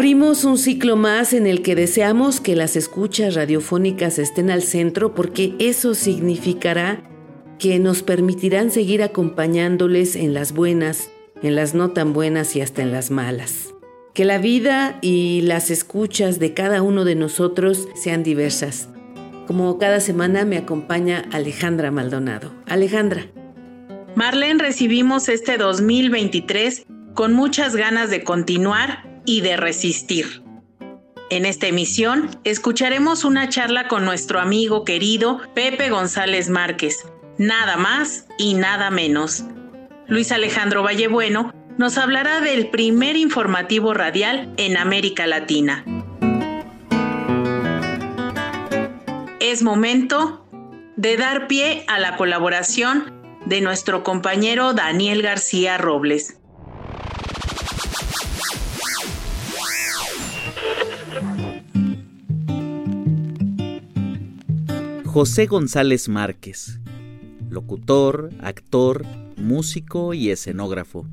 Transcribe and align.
Abrimos 0.00 0.44
un 0.44 0.56
ciclo 0.56 0.96
más 0.96 1.34
en 1.34 1.46
el 1.46 1.60
que 1.60 1.74
deseamos 1.74 2.40
que 2.40 2.56
las 2.56 2.74
escuchas 2.74 3.34
radiofónicas 3.34 4.18
estén 4.18 4.48
al 4.48 4.62
centro 4.62 5.14
porque 5.14 5.54
eso 5.58 5.92
significará 5.92 7.02
que 7.58 7.78
nos 7.78 8.02
permitirán 8.02 8.70
seguir 8.70 9.02
acompañándoles 9.02 10.16
en 10.16 10.32
las 10.32 10.52
buenas, 10.52 11.10
en 11.42 11.54
las 11.54 11.74
no 11.74 11.90
tan 11.90 12.14
buenas 12.14 12.56
y 12.56 12.62
hasta 12.62 12.80
en 12.80 12.92
las 12.92 13.10
malas. 13.10 13.74
Que 14.14 14.24
la 14.24 14.38
vida 14.38 14.98
y 15.02 15.42
las 15.42 15.70
escuchas 15.70 16.38
de 16.38 16.54
cada 16.54 16.80
uno 16.80 17.04
de 17.04 17.14
nosotros 17.16 17.86
sean 17.94 18.22
diversas. 18.22 18.88
Como 19.46 19.76
cada 19.76 20.00
semana 20.00 20.46
me 20.46 20.56
acompaña 20.56 21.28
Alejandra 21.30 21.90
Maldonado. 21.90 22.54
Alejandra. 22.66 23.26
Marlene, 24.14 24.62
recibimos 24.62 25.28
este 25.28 25.58
2023 25.58 26.86
con 27.12 27.34
muchas 27.34 27.76
ganas 27.76 28.08
de 28.08 28.24
continuar 28.24 29.09
y 29.30 29.42
de 29.42 29.56
resistir. 29.56 30.42
En 31.30 31.46
esta 31.46 31.68
emisión 31.68 32.28
escucharemos 32.42 33.22
una 33.22 33.48
charla 33.48 33.86
con 33.86 34.04
nuestro 34.04 34.40
amigo 34.40 34.84
querido 34.84 35.40
Pepe 35.54 35.88
González 35.88 36.48
Márquez, 36.48 37.06
nada 37.38 37.76
más 37.76 38.26
y 38.38 38.54
nada 38.54 38.90
menos. 38.90 39.44
Luis 40.08 40.32
Alejandro 40.32 40.82
Vallebueno 40.82 41.54
nos 41.78 41.96
hablará 41.96 42.40
del 42.40 42.70
primer 42.70 43.14
informativo 43.14 43.94
radial 43.94 44.52
en 44.56 44.76
América 44.76 45.28
Latina. 45.28 45.84
Es 49.38 49.62
momento 49.62 50.44
de 50.96 51.16
dar 51.16 51.46
pie 51.46 51.84
a 51.86 52.00
la 52.00 52.16
colaboración 52.16 53.22
de 53.46 53.60
nuestro 53.60 54.02
compañero 54.02 54.72
Daniel 54.72 55.22
García 55.22 55.78
Robles. 55.78 56.39
José 65.12 65.46
González 65.46 66.08
Márquez 66.08 66.78
locutor, 67.50 68.30
actor, 68.38 69.04
músico 69.36 70.14
y 70.14 70.30
escenógrafo. 70.30 71.04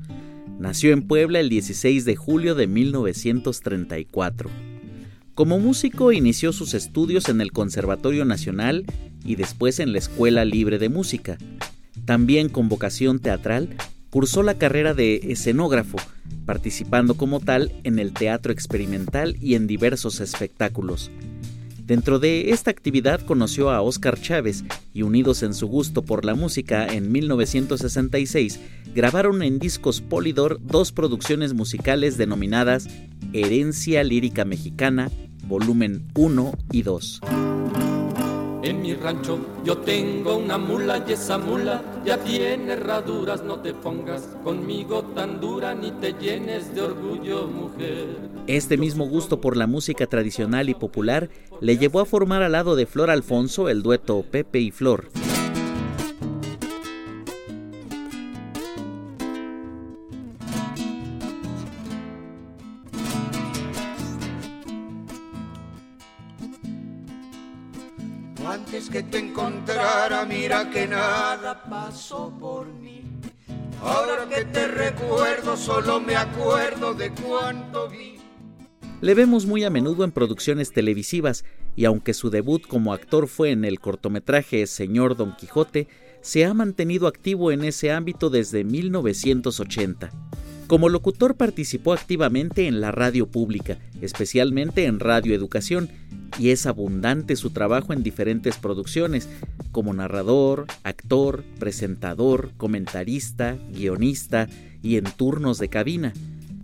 Nació 0.60 0.92
en 0.92 1.02
Puebla 1.02 1.40
el 1.40 1.48
16 1.48 2.04
de 2.04 2.14
julio 2.14 2.54
de 2.54 2.68
1934. 2.68 4.50
Como 5.34 5.58
músico 5.58 6.12
inició 6.12 6.52
sus 6.52 6.74
estudios 6.74 7.28
en 7.28 7.40
el 7.40 7.50
Conservatorio 7.50 8.24
Nacional 8.24 8.84
y 9.24 9.34
después 9.34 9.80
en 9.80 9.90
la 9.90 9.98
Escuela 9.98 10.44
Libre 10.44 10.78
de 10.78 10.90
Música. 10.90 11.36
También 12.04 12.50
con 12.50 12.68
vocación 12.68 13.18
teatral, 13.18 13.76
cursó 14.10 14.44
la 14.44 14.58
carrera 14.58 14.94
de 14.94 15.32
escenógrafo, 15.32 15.98
participando 16.46 17.14
como 17.14 17.40
tal 17.40 17.72
en 17.82 17.98
el 17.98 18.12
teatro 18.12 18.52
experimental 18.52 19.36
y 19.40 19.56
en 19.56 19.66
diversos 19.66 20.20
espectáculos. 20.20 21.10
Dentro 21.88 22.18
de 22.18 22.50
esta 22.50 22.70
actividad 22.70 23.22
conoció 23.22 23.70
a 23.70 23.80
Oscar 23.80 24.20
Chávez 24.20 24.62
y 24.92 25.04
unidos 25.04 25.42
en 25.42 25.54
su 25.54 25.68
gusto 25.68 26.04
por 26.04 26.26
la 26.26 26.34
música 26.34 26.86
en 26.86 27.10
1966 27.10 28.60
grabaron 28.94 29.42
en 29.42 29.58
discos 29.58 30.02
Polydor 30.02 30.60
dos 30.60 30.92
producciones 30.92 31.54
musicales 31.54 32.18
denominadas 32.18 32.88
Herencia 33.32 34.04
Lírica 34.04 34.44
Mexicana, 34.44 35.10
volumen 35.46 36.06
1 36.14 36.52
y 36.72 36.82
2. 36.82 37.20
En 38.62 38.82
mi 38.82 38.92
rancho 38.92 39.38
yo 39.64 39.78
tengo 39.78 40.36
una 40.36 40.58
mula 40.58 41.04
y 41.06 41.12
esa 41.12 41.38
mula 41.38 41.80
ya 42.04 42.18
tiene 42.18 42.72
herraduras. 42.72 43.44
No 43.44 43.60
te 43.60 43.72
pongas 43.72 44.36
conmigo 44.42 45.04
tan 45.14 45.40
dura 45.40 45.74
ni 45.74 45.92
te 45.92 46.12
llenes 46.14 46.74
de 46.74 46.82
orgullo, 46.82 47.46
mujer. 47.46 48.06
Este 48.48 48.76
mismo 48.76 49.06
gusto 49.06 49.40
por 49.40 49.56
la 49.56 49.68
música 49.68 50.08
tradicional 50.08 50.68
y 50.68 50.74
popular 50.74 51.30
le 51.60 51.78
llevó 51.78 52.00
a 52.00 52.04
formar 52.04 52.42
al 52.42 52.52
lado 52.52 52.74
de 52.74 52.86
Flor 52.86 53.10
Alfonso 53.10 53.68
el 53.68 53.82
dueto 53.82 54.24
Pepe 54.28 54.58
y 54.58 54.72
Flor. 54.72 55.08
Que 68.90 69.02
te 69.02 69.18
encontrara, 69.18 70.26
mira 70.26 70.70
que 70.70 70.86
nada 70.86 71.64
pasó 71.64 72.30
por 72.38 72.66
mí. 72.66 73.02
Ahora 73.82 74.28
que 74.28 74.44
te 74.44 74.68
recuerdo, 74.68 75.56
solo 75.56 76.00
me 76.00 76.14
acuerdo 76.14 76.92
de 76.92 77.10
cuánto 77.10 77.88
vi. 77.88 78.16
Le 79.00 79.14
vemos 79.14 79.46
muy 79.46 79.64
a 79.64 79.70
menudo 79.70 80.04
en 80.04 80.12
producciones 80.12 80.72
televisivas 80.72 81.44
y 81.76 81.86
aunque 81.86 82.12
su 82.12 82.28
debut 82.28 82.66
como 82.66 82.92
actor 82.92 83.26
fue 83.26 83.52
en 83.52 83.64
el 83.64 83.80
cortometraje 83.80 84.66
Señor 84.66 85.16
Don 85.16 85.34
Quijote, 85.34 85.88
se 86.20 86.44
ha 86.44 86.52
mantenido 86.52 87.06
activo 87.06 87.50
en 87.50 87.64
ese 87.64 87.90
ámbito 87.90 88.28
desde 88.28 88.64
1980. 88.64 90.10
Como 90.68 90.90
locutor 90.90 91.36
participó 91.36 91.94
activamente 91.94 92.66
en 92.66 92.82
la 92.82 92.92
radio 92.92 93.26
pública, 93.26 93.78
especialmente 94.02 94.84
en 94.84 95.00
Radio 95.00 95.34
Educación, 95.34 95.88
y 96.38 96.50
es 96.50 96.66
abundante 96.66 97.36
su 97.36 97.50
trabajo 97.50 97.94
en 97.94 98.02
diferentes 98.02 98.58
producciones, 98.58 99.30
como 99.72 99.94
narrador, 99.94 100.66
actor, 100.82 101.42
presentador, 101.58 102.50
comentarista, 102.58 103.56
guionista 103.72 104.46
y 104.82 104.96
en 104.96 105.04
turnos 105.04 105.58
de 105.58 105.68
cabina. 105.68 106.12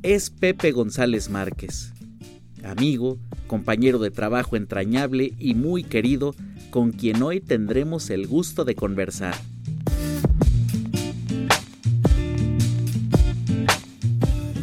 Es 0.03 0.29
Pepe 0.29 0.73
González 0.73 1.31
Márquez, 1.31 1.95
amigo, 2.63 3.17
compañero 3.47 3.99
de 3.99 4.11
trabajo 4.11 4.57
entrañable 4.57 5.33
y 5.39 5.55
muy 5.55 5.83
querido, 5.83 6.35
con 6.69 6.93
quien 6.93 7.23
hoy 7.23 7.41
tendremos 7.41 8.11
el 8.11 8.27
gusto 8.27 8.67
de 8.67 8.75
conversar. 8.75 9.35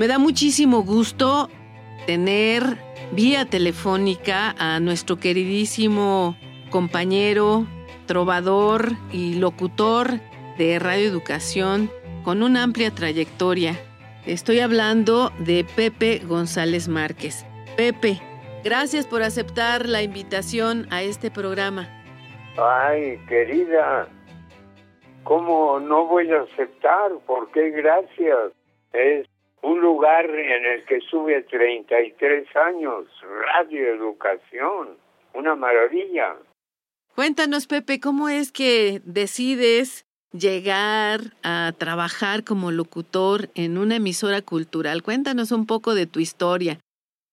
Me 0.00 0.08
da 0.08 0.18
muchísimo 0.18 0.82
gusto 0.82 1.50
tener 2.06 2.62
vía 3.12 3.44
telefónica 3.44 4.54
a 4.58 4.80
nuestro 4.80 5.18
queridísimo 5.18 6.38
compañero, 6.70 7.66
trovador 8.06 8.92
y 9.12 9.34
locutor 9.34 10.12
de 10.56 10.78
Radio 10.78 11.06
Educación 11.06 11.90
con 12.24 12.42
una 12.42 12.62
amplia 12.62 12.90
trayectoria. 12.94 13.74
Estoy 14.24 14.60
hablando 14.60 15.32
de 15.38 15.66
Pepe 15.76 16.22
González 16.24 16.88
Márquez. 16.88 17.44
Pepe, 17.76 18.22
gracias 18.64 19.06
por 19.06 19.22
aceptar 19.22 19.84
la 19.84 20.02
invitación 20.02 20.86
a 20.90 21.02
este 21.02 21.30
programa. 21.30 21.90
Ay, 22.56 23.18
querida, 23.28 24.08
¿cómo 25.24 25.78
no 25.78 26.06
voy 26.06 26.30
a 26.30 26.40
aceptar? 26.40 27.12
¿Por 27.26 27.50
qué 27.50 27.68
gracias? 27.68 28.54
Es 28.94 29.29
un 29.62 29.80
lugar 29.80 30.28
en 30.30 30.64
el 30.64 30.84
que 30.84 31.00
sube 31.00 31.42
33 31.42 32.56
años, 32.56 33.06
Radio 33.22 33.94
Educación, 33.94 34.96
una 35.34 35.54
maravilla. 35.54 36.36
Cuéntanos, 37.14 37.66
Pepe, 37.66 38.00
¿cómo 38.00 38.28
es 38.28 38.52
que 38.52 39.00
decides 39.04 40.06
llegar 40.32 41.20
a 41.42 41.72
trabajar 41.76 42.44
como 42.44 42.70
locutor 42.70 43.48
en 43.54 43.78
una 43.78 43.96
emisora 43.96 44.42
cultural? 44.42 45.02
Cuéntanos 45.02 45.52
un 45.52 45.66
poco 45.66 45.94
de 45.94 46.06
tu 46.06 46.20
historia. 46.20 46.78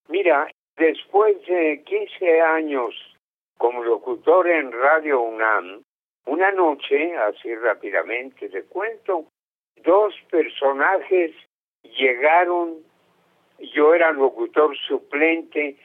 Mira, 0.09 0.47
después 0.77 1.37
de 1.47 1.83
15 1.85 2.41
años 2.41 2.93
como 3.57 3.83
locutor 3.83 4.47
en 4.47 4.71
Radio 4.71 5.21
UNAM, 5.21 5.81
una 6.25 6.51
noche, 6.51 7.15
así 7.15 7.55
rápidamente 7.55 8.49
te 8.49 8.63
cuento, 8.63 9.25
dos 9.83 10.13
personajes 10.29 11.31
llegaron, 11.97 12.77
yo 13.59 13.93
era 13.93 14.11
locutor 14.11 14.77
suplente 14.87 15.77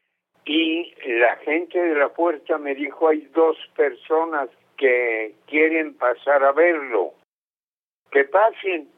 y 0.45 0.93
la 1.07 1.37
gente 1.37 1.79
de 1.79 1.95
la 1.95 2.09
puerta 2.09 2.59
me 2.59 2.75
dijo, 2.75 3.09
hay 3.09 3.21
dos 3.33 3.57
personas 3.77 4.49
que 4.77 5.35
quieren 5.47 5.95
pasar 5.95 6.43
a 6.43 6.53
verlo, 6.53 7.15
que 8.11 8.25
pasen. 8.25 8.89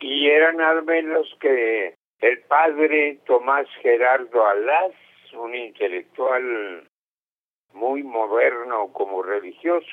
Y 0.00 0.28
eran 0.28 0.60
al 0.60 0.82
menos 0.84 1.28
que 1.40 1.94
el 2.20 2.40
padre 2.44 3.18
Tomás 3.26 3.66
Gerardo 3.82 4.46
Alás, 4.46 4.92
un 5.34 5.54
intelectual 5.54 6.88
muy 7.72 8.02
moderno 8.02 8.92
como 8.92 9.22
religioso, 9.22 9.90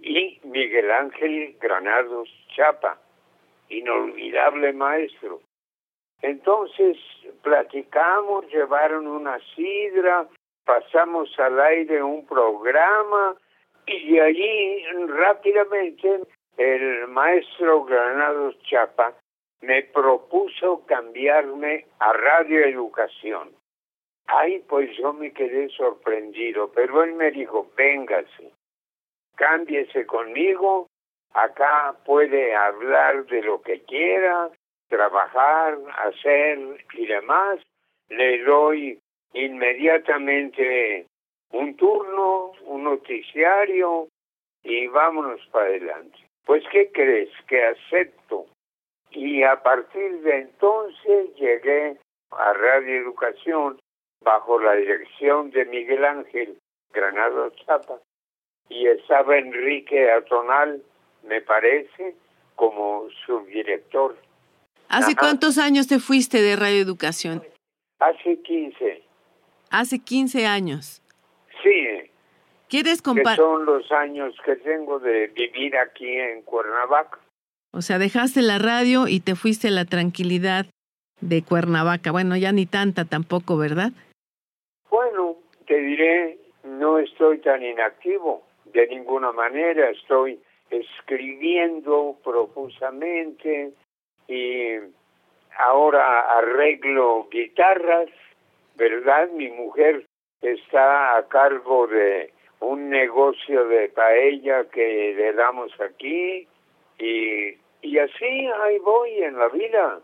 y 0.00 0.40
Miguel 0.44 0.90
Ángel 0.90 1.56
Granados 1.60 2.28
Chapa, 2.54 3.00
inolvidable 3.68 4.72
maestro. 4.72 5.40
Entonces 6.22 6.96
platicamos, 7.42 8.46
llevaron 8.48 9.06
una 9.06 9.38
sidra, 9.54 10.26
pasamos 10.64 11.28
al 11.38 11.60
aire 11.60 12.02
un 12.02 12.26
programa 12.26 13.36
y 13.86 14.12
de 14.12 14.20
allí 14.20 14.84
rápidamente 15.06 16.20
el 16.56 17.08
maestro 17.08 17.84
Granados 17.84 18.58
Chapa 18.64 19.14
me 19.60 19.82
propuso 19.84 20.84
cambiarme 20.86 21.86
a 21.98 22.12
Radio 22.12 22.64
Educación. 22.64 23.50
Ay, 24.26 24.62
pues 24.68 24.94
yo 24.98 25.12
me 25.12 25.32
quedé 25.32 25.68
sorprendido, 25.70 26.70
pero 26.74 27.02
él 27.02 27.14
me 27.14 27.30
dijo, 27.30 27.70
véngase, 27.76 28.52
cámbiese 29.36 30.04
conmigo, 30.04 30.86
acá 31.32 31.96
puede 32.04 32.54
hablar 32.54 33.24
de 33.26 33.42
lo 33.42 33.62
que 33.62 33.82
quiera, 33.84 34.50
trabajar, 34.88 35.78
hacer 36.04 36.84
y 36.94 37.06
demás. 37.06 37.60
Le 38.08 38.42
doy 38.44 38.98
inmediatamente 39.32 41.06
un 41.52 41.76
turno, 41.76 42.52
un 42.66 42.84
noticiario 42.84 44.08
y 44.62 44.86
vámonos 44.88 45.40
para 45.52 45.66
adelante. 45.66 46.18
Pues, 46.44 46.64
¿qué 46.72 46.90
crees? 46.92 47.30
Que 47.46 47.64
acepto. 47.64 48.46
Y 49.10 49.42
a 49.42 49.62
partir 49.62 50.20
de 50.22 50.40
entonces 50.40 51.34
llegué 51.36 51.96
a 52.30 52.52
Radio 52.52 53.02
Educación 53.02 53.78
bajo 54.22 54.60
la 54.60 54.74
dirección 54.74 55.50
de 55.50 55.64
Miguel 55.66 56.04
Ángel 56.04 56.58
Granado 56.92 57.50
Chapa 57.50 58.00
y 58.68 58.86
estaba 58.86 59.38
Enrique 59.38 60.10
Atonal, 60.10 60.82
me 61.22 61.40
parece, 61.40 62.14
como 62.56 63.08
subdirector. 63.26 64.16
¿Hace 64.88 65.14
cuántos 65.16 65.58
años 65.58 65.86
te 65.86 65.98
fuiste 65.98 66.40
de 66.40 66.56
Radio 66.56 66.80
Educación? 66.80 67.42
Hace 67.98 68.40
15. 68.40 69.02
Hace 69.70 69.98
15 69.98 70.46
años. 70.46 71.02
Sí. 71.62 72.10
¿Quieres 72.68 73.02
compartir? 73.02 73.44
son 73.44 73.66
los 73.66 73.90
años 73.92 74.34
que 74.44 74.56
tengo 74.56 74.98
de 74.98 75.28
vivir 75.28 75.76
aquí 75.76 76.08
en 76.08 76.42
Cuernavaca. 76.42 77.18
O 77.72 77.82
sea, 77.82 77.98
dejaste 77.98 78.40
la 78.42 78.58
radio 78.58 79.08
y 79.08 79.20
te 79.20 79.34
fuiste 79.34 79.68
a 79.68 79.72
la 79.72 79.84
tranquilidad 79.84 80.66
de 81.20 81.42
Cuernavaca. 81.42 82.10
Bueno, 82.10 82.36
ya 82.36 82.52
ni 82.52 82.66
tanta 82.66 83.04
tampoco, 83.04 83.58
¿verdad? 83.58 83.92
Bueno, 84.90 85.36
te 85.66 85.78
diré, 85.78 86.38
no 86.64 86.98
estoy 86.98 87.38
tan 87.38 87.62
inactivo 87.62 88.42
de 88.72 88.86
ninguna 88.86 89.32
manera, 89.32 89.90
estoy 89.90 90.40
escribiendo 90.70 92.16
profusamente 92.22 93.72
y 94.28 94.74
ahora 95.58 96.38
arreglo 96.38 97.28
guitarras, 97.30 98.08
¿verdad? 98.76 99.28
Mi 99.30 99.48
mujer 99.50 100.06
está 100.42 101.16
a 101.16 101.26
cargo 101.26 101.86
de 101.86 102.32
un 102.60 102.90
negocio 102.90 103.66
de 103.68 103.88
paella 103.88 104.64
que 104.70 105.14
le 105.16 105.32
damos 105.32 105.72
aquí 105.80 106.46
y, 106.98 107.56
y 107.82 107.98
así 107.98 108.46
ahí 108.64 108.78
voy 108.78 109.10
en 109.22 109.38
la 109.38 109.48
vida. 109.48 110.00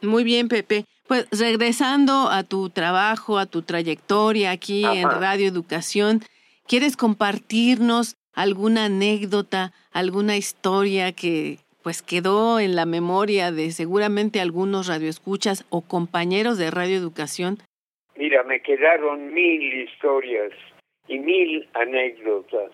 Muy 0.00 0.24
bien, 0.24 0.48
Pepe. 0.48 0.84
Pues 1.06 1.26
regresando 1.38 2.28
a 2.30 2.42
tu 2.44 2.70
trabajo, 2.70 3.38
a 3.38 3.46
tu 3.46 3.62
trayectoria 3.62 4.50
aquí 4.50 4.84
en 4.84 5.08
Radio 5.10 5.48
Educación, 5.48 6.20
¿quieres 6.66 6.96
compartirnos 6.96 8.16
alguna 8.32 8.86
anécdota, 8.86 9.72
alguna 9.92 10.36
historia 10.36 11.12
que 11.12 11.58
pues 11.82 12.02
quedó 12.02 12.60
en 12.60 12.76
la 12.76 12.86
memoria 12.86 13.50
de 13.50 13.70
seguramente 13.70 14.40
algunos 14.40 14.88
radioescuchas 14.88 15.66
o 15.70 15.82
compañeros 15.82 16.58
de 16.58 16.70
Radio 16.70 16.96
Educación? 16.96 17.58
Mira, 18.16 18.42
me 18.44 18.60
quedaron 18.60 19.32
mil 19.32 19.82
historias 19.82 20.52
y 21.08 21.18
mil 21.18 21.68
anécdotas, 21.74 22.70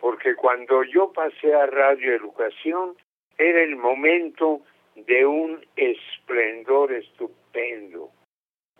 porque 0.00 0.34
cuando 0.36 0.84
yo 0.84 1.12
pasé 1.12 1.54
a 1.54 1.66
Radio 1.66 2.14
Educación 2.14 2.96
era 3.38 3.62
el 3.62 3.76
momento 3.76 4.62
de 4.94 5.26
un 5.26 5.60
esplendor 5.76 6.92
estupendo, 6.92 8.10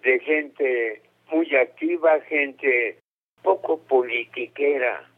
de 0.03 0.21
gente 0.21 1.03
muy 1.31 1.55
activa, 1.57 2.21
gente 2.23 2.99
poco 3.43 3.79
politiquera, 3.79 5.09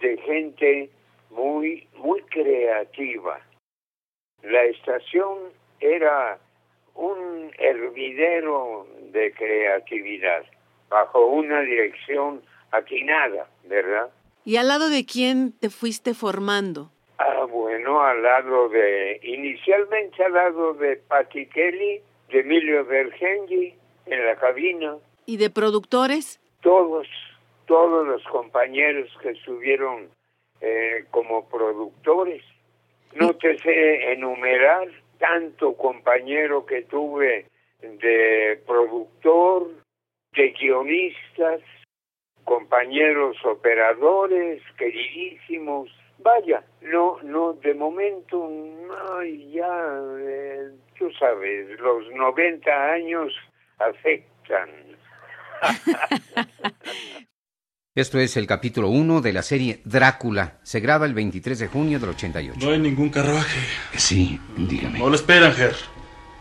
de 0.00 0.16
gente 0.18 0.90
muy, 1.32 1.88
muy 1.96 2.22
creativa. 2.22 3.40
La 4.42 4.64
estación 4.64 5.38
era 5.80 6.38
un 6.94 7.50
hervidero 7.58 8.86
de 9.12 9.32
creatividad, 9.32 10.44
bajo 10.88 11.26
una 11.26 11.60
dirección 11.60 12.42
atinada, 12.70 13.46
¿verdad? 13.64 14.10
¿Y 14.44 14.56
al 14.56 14.68
lado 14.68 14.88
de 14.88 15.06
quién 15.06 15.52
te 15.52 15.70
fuiste 15.70 16.14
formando? 16.14 16.90
Ah, 17.18 17.46
bueno, 17.48 18.02
al 18.02 18.22
lado 18.22 18.68
de, 18.68 19.20
inicialmente 19.22 20.24
al 20.24 20.32
lado 20.32 20.74
de 20.74 20.96
Patti 20.96 21.46
Kelly, 21.46 22.00
de 22.30 22.40
Emilio 22.40 22.84
Bergengi, 22.84 23.74
en 24.06 24.26
la 24.26 24.36
cabina. 24.36 24.96
¿Y 25.26 25.36
de 25.36 25.50
productores? 25.50 26.40
Todos, 26.62 27.06
todos 27.66 28.06
los 28.06 28.24
compañeros 28.24 29.08
que 29.22 29.30
estuvieron 29.30 30.08
eh, 30.62 31.04
como 31.10 31.48
productores. 31.48 32.42
No 33.14 33.34
te 33.34 33.58
sé 33.58 34.12
enumerar 34.12 34.88
tanto 35.18 35.76
compañero 35.76 36.64
que 36.64 36.82
tuve 36.82 37.46
de 37.80 38.62
productor, 38.66 39.68
de 40.34 40.50
guionistas, 40.52 41.60
compañeros 42.44 43.36
operadores, 43.44 44.62
queridísimos, 44.78 45.90
Vaya, 46.22 46.62
no, 46.82 47.18
no, 47.22 47.54
de 47.54 47.74
momento, 47.74 48.48
no, 48.48 49.24
ya, 49.24 50.00
eh, 50.20 50.70
tú 50.96 51.10
sabes, 51.18 51.80
los 51.80 52.08
90 52.12 52.92
años 52.92 53.32
afectan. 53.78 54.70
Esto 57.94 58.18
es 58.18 58.38
el 58.38 58.46
capítulo 58.46 58.88
1 58.88 59.20
de 59.20 59.34
la 59.34 59.42
serie 59.42 59.82
Drácula. 59.84 60.56
Se 60.62 60.80
graba 60.80 61.04
el 61.04 61.12
23 61.12 61.58
de 61.58 61.68
junio 61.68 62.00
del 62.00 62.08
88. 62.08 62.58
No 62.64 62.72
hay 62.72 62.78
ningún 62.78 63.10
carruaje. 63.10 63.60
Sí, 63.98 64.40
dígame. 64.56 64.98
No 64.98 65.10
lo 65.10 65.14
esperan, 65.14 65.52
Ger. 65.52 65.76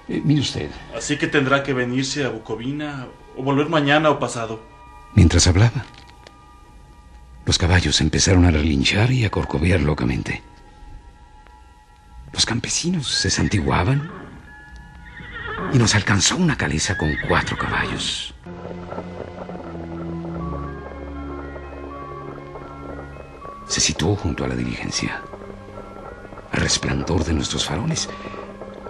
Eh, 0.07 0.21
mire 0.23 0.39
usted. 0.39 0.69
Así 0.95 1.17
que 1.17 1.27
tendrá 1.27 1.61
que 1.61 1.73
venirse 1.73 2.23
a 2.23 2.29
Bucovina 2.29 3.05
o 3.35 3.43
volver 3.43 3.67
mañana 3.67 4.11
o 4.11 4.17
pasado. 4.17 4.63
Mientras 5.13 5.45
hablaba, 5.45 5.83
los 7.45 7.57
caballos 7.57 7.99
empezaron 7.99 8.45
a 8.45 8.51
relinchar 8.51 9.11
y 9.11 9.25
a 9.25 9.29
corcovear 9.29 9.81
locamente. 9.81 10.41
Los 12.31 12.45
campesinos 12.45 13.09
se 13.11 13.29
santiguaban 13.29 14.09
y 15.73 15.77
nos 15.77 15.95
alcanzó 15.95 16.37
una 16.37 16.55
caleza 16.55 16.97
con 16.97 17.13
cuatro 17.27 17.57
caballos. 17.57 18.30
Se 23.71 23.79
situó 23.79 24.17
junto 24.17 24.43
a 24.43 24.49
la 24.49 24.55
diligencia. 24.55 25.21
Al 26.51 26.59
resplandor 26.59 27.23
de 27.23 27.31
nuestros 27.31 27.65
faroles, 27.65 28.09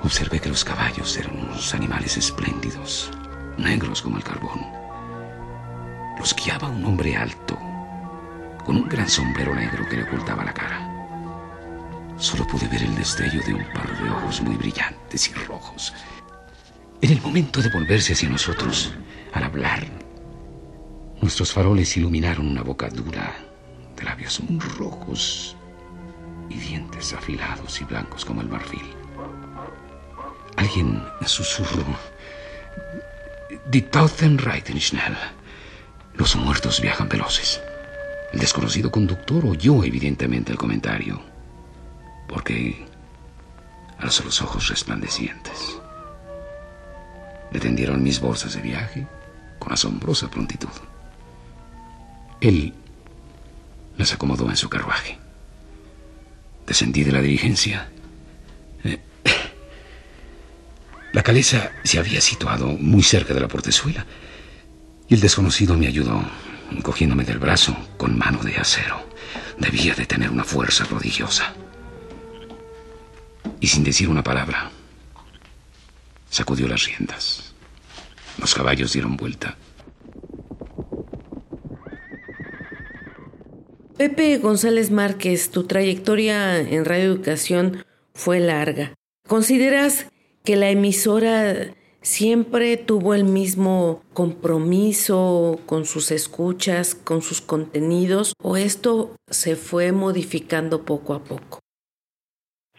observé 0.02 0.40
que 0.40 0.50
los 0.50 0.66
caballos 0.66 1.16
eran 1.18 1.38
unos 1.38 1.76
animales 1.76 2.18
espléndidos, 2.18 3.12
negros 3.60 4.02
como 4.02 4.18
el 4.18 4.24
carbón. 4.24 4.66
Los 6.18 6.36
guiaba 6.36 6.68
un 6.68 6.84
hombre 6.84 7.16
alto, 7.16 7.60
con 8.66 8.78
un 8.78 8.90
gran 8.90 9.08
sombrero 9.08 9.54
negro 9.54 9.88
que 9.88 9.98
le 9.98 10.04
ocultaba 10.06 10.44
la 10.44 10.54
cara. 10.56 10.80
Solo 12.18 12.48
pude 12.48 12.68
ver 12.68 12.82
el 12.82 12.96
destello 12.96 13.40
de 13.46 13.54
un 13.54 13.66
par 13.76 14.02
de 14.02 14.10
ojos 14.10 14.42
muy 14.42 14.56
brillantes 14.56 15.30
y 15.30 15.34
rojos. 15.46 15.94
En 17.02 17.12
el 17.12 17.22
momento 17.22 17.62
de 17.62 17.70
volverse 17.70 18.14
hacia 18.14 18.30
nosotros, 18.30 18.96
al 19.32 19.44
hablar, 19.44 19.86
nuestros 21.22 21.54
faroles 21.54 21.96
iluminaron 21.98 22.48
una 22.48 22.64
boca 22.64 22.90
dura, 22.90 23.51
de 24.02 24.06
labios 24.06 24.42
rojos 24.78 25.56
y 26.50 26.56
dientes 26.56 27.14
afilados 27.14 27.80
y 27.82 27.84
blancos 27.86 28.26
como 28.26 28.42
el 28.42 28.50
marfil. 28.50 28.94
Alguien 30.58 31.04
susurró. 31.26 31.86
Die 33.68 33.82
Taufen 33.82 34.38
reiten 34.38 34.80
schnell. 34.80 35.16
Los 36.16 36.36
muertos 36.36 36.82
viajan 36.82 37.10
veloces. 37.10 37.62
El 38.34 38.40
desconocido 38.40 38.92
conductor 38.92 39.46
oyó 39.46 39.84
evidentemente 39.84 40.52
el 40.52 40.58
comentario, 40.58 41.22
porque 42.28 42.86
alzó 44.00 44.24
los 44.24 44.42
ojos 44.42 44.68
resplandecientes. 44.70 45.80
Le 47.52 47.60
tendieron 47.60 48.02
mis 48.02 48.20
bolsas 48.20 48.56
de 48.56 48.62
viaje 48.62 49.08
con 49.60 49.74
asombrosa 49.74 50.30
prontitud. 50.30 50.70
Él 52.40 52.74
las 53.98 54.14
acomodó 54.14 54.50
en 54.50 54.58
su 54.58 54.70
carruaje. 54.70 55.18
Descendí 56.66 57.04
de 57.04 57.12
la 57.12 57.22
diligencia. 57.22 57.90
Eh, 58.84 59.00
la 61.14 61.24
caleza 61.24 61.72
se 61.84 62.00
había 62.00 62.22
situado 62.22 62.68
muy 62.68 63.04
cerca 63.04 63.34
de 63.34 63.42
la 63.42 63.48
portezuela 63.48 64.06
y 65.08 65.16
el 65.16 65.20
desconocido 65.20 65.78
me 65.78 65.88
ayudó, 65.88 66.24
cogiéndome 66.84 67.26
del 67.26 67.40
brazo 67.40 67.76
con 67.98 68.18
mano 68.18 68.42
de 68.44 68.56
acero. 68.58 69.06
Debía 69.60 69.94
de 69.94 70.06
tener 70.06 70.32
una 70.32 70.44
fuerza 70.44 70.86
prodigiosa. 70.86 71.54
Y 73.60 73.68
sin 73.68 73.84
decir 73.84 74.10
una 74.10 74.24
palabra, 74.24 74.72
sacudió 76.30 76.68
las 76.68 76.86
riendas. 76.86 77.54
Los 78.40 78.56
caballos 78.56 78.94
dieron 78.94 79.18
vuelta. 79.18 79.56
Pepe 84.02 84.40
González 84.40 84.90
Márquez, 84.90 85.52
tu 85.52 85.68
trayectoria 85.68 86.60
en 86.60 86.86
Radio 86.86 87.04
Educación 87.04 87.86
fue 88.16 88.40
larga. 88.40 88.96
¿Consideras 89.28 90.10
que 90.44 90.56
la 90.56 90.72
emisora 90.72 91.76
siempre 92.02 92.78
tuvo 92.78 93.14
el 93.14 93.26
mismo 93.26 94.02
compromiso 94.16 95.60
con 95.68 95.86
sus 95.86 96.10
escuchas, 96.10 96.96
con 96.96 97.22
sus 97.22 97.42
contenidos, 97.42 98.34
o 98.42 98.58
esto 98.58 99.12
se 99.28 99.56
fue 99.56 99.92
modificando 99.92 100.84
poco 100.84 101.14
a 101.14 101.24
poco? 101.24 101.60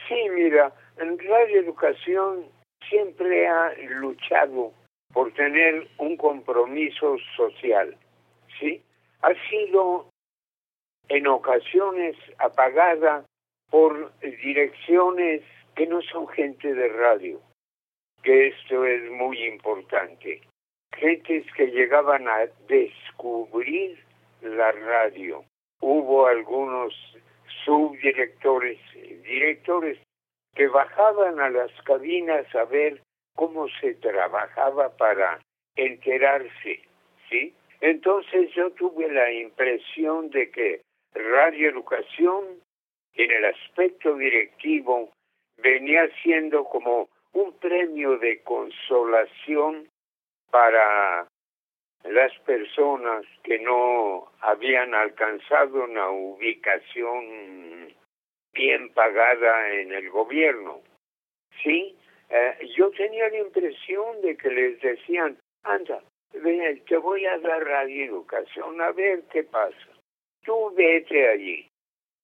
Sí, 0.08 0.16
mira, 0.34 0.74
en 0.98 1.16
Radio 1.20 1.60
Educación 1.60 2.46
siempre 2.90 3.46
ha 3.46 3.70
luchado 4.00 4.72
por 5.14 5.32
tener 5.34 5.86
un 5.98 6.16
compromiso 6.16 7.16
social, 7.36 7.96
¿sí? 8.58 8.82
Ha 9.20 9.30
sido 9.48 10.11
en 11.12 11.26
ocasiones 11.26 12.16
apagada 12.38 13.24
por 13.70 14.18
direcciones 14.20 15.42
que 15.74 15.86
no 15.86 16.00
son 16.00 16.26
gente 16.28 16.72
de 16.72 16.88
radio 16.88 17.38
que 18.22 18.48
esto 18.48 18.86
es 18.86 19.10
muy 19.10 19.44
importante. 19.44 20.40
Gentes 20.96 21.44
que 21.54 21.66
llegaban 21.66 22.28
a 22.28 22.46
descubrir 22.66 23.98
la 24.42 24.72
radio. 24.72 25.44
Hubo 25.80 26.26
algunos 26.26 26.94
subdirectores, 27.64 28.78
directores 29.22 29.98
que 30.54 30.68
bajaban 30.68 31.40
a 31.40 31.50
las 31.50 31.70
cabinas 31.82 32.46
a 32.54 32.64
ver 32.64 33.02
cómo 33.34 33.66
se 33.80 33.94
trabajaba 33.94 34.96
para 34.96 35.40
enterarse, 35.76 36.80
¿sí? 37.28 37.54
Entonces 37.80 38.50
yo 38.54 38.70
tuve 38.72 39.10
la 39.10 39.32
impresión 39.32 40.30
de 40.30 40.50
que 40.50 40.80
Radio 41.14 41.70
Educación 41.70 42.60
en 43.14 43.30
el 43.30 43.44
aspecto 43.44 44.16
directivo 44.16 45.10
venía 45.58 46.08
siendo 46.22 46.64
como 46.64 47.08
un 47.32 47.52
premio 47.58 48.18
de 48.18 48.42
consolación 48.42 49.88
para 50.50 51.26
las 52.04 52.38
personas 52.40 53.24
que 53.42 53.58
no 53.58 54.32
habían 54.40 54.94
alcanzado 54.94 55.84
una 55.84 56.10
ubicación 56.10 57.94
bien 58.52 58.92
pagada 58.92 59.72
en 59.74 59.92
el 59.92 60.10
gobierno. 60.10 60.80
Sí, 61.62 61.96
eh, 62.28 62.70
yo 62.76 62.90
tenía 62.90 63.28
la 63.28 63.38
impresión 63.38 64.20
de 64.22 64.36
que 64.36 64.50
les 64.50 64.80
decían, 64.80 65.38
anda, 65.62 66.02
te 66.32 66.96
voy 66.96 67.26
a 67.26 67.38
dar 67.38 67.64
radioeducación, 67.64 68.80
a 68.80 68.90
ver 68.92 69.22
qué 69.30 69.44
pasa. 69.44 69.91
Tú 70.44 70.72
vete 70.74 71.28
allí. 71.28 71.68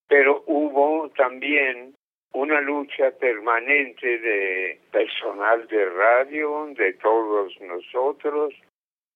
Pero 0.07 0.43
hubo 0.47 1.09
también 1.09 1.95
una 2.33 2.61
lucha 2.61 3.11
permanente 3.11 4.19
de 4.19 4.79
personal 4.91 5.67
de 5.67 5.85
radio, 5.85 6.67
de 6.75 6.93
todos 6.93 7.59
nosotros, 7.61 8.53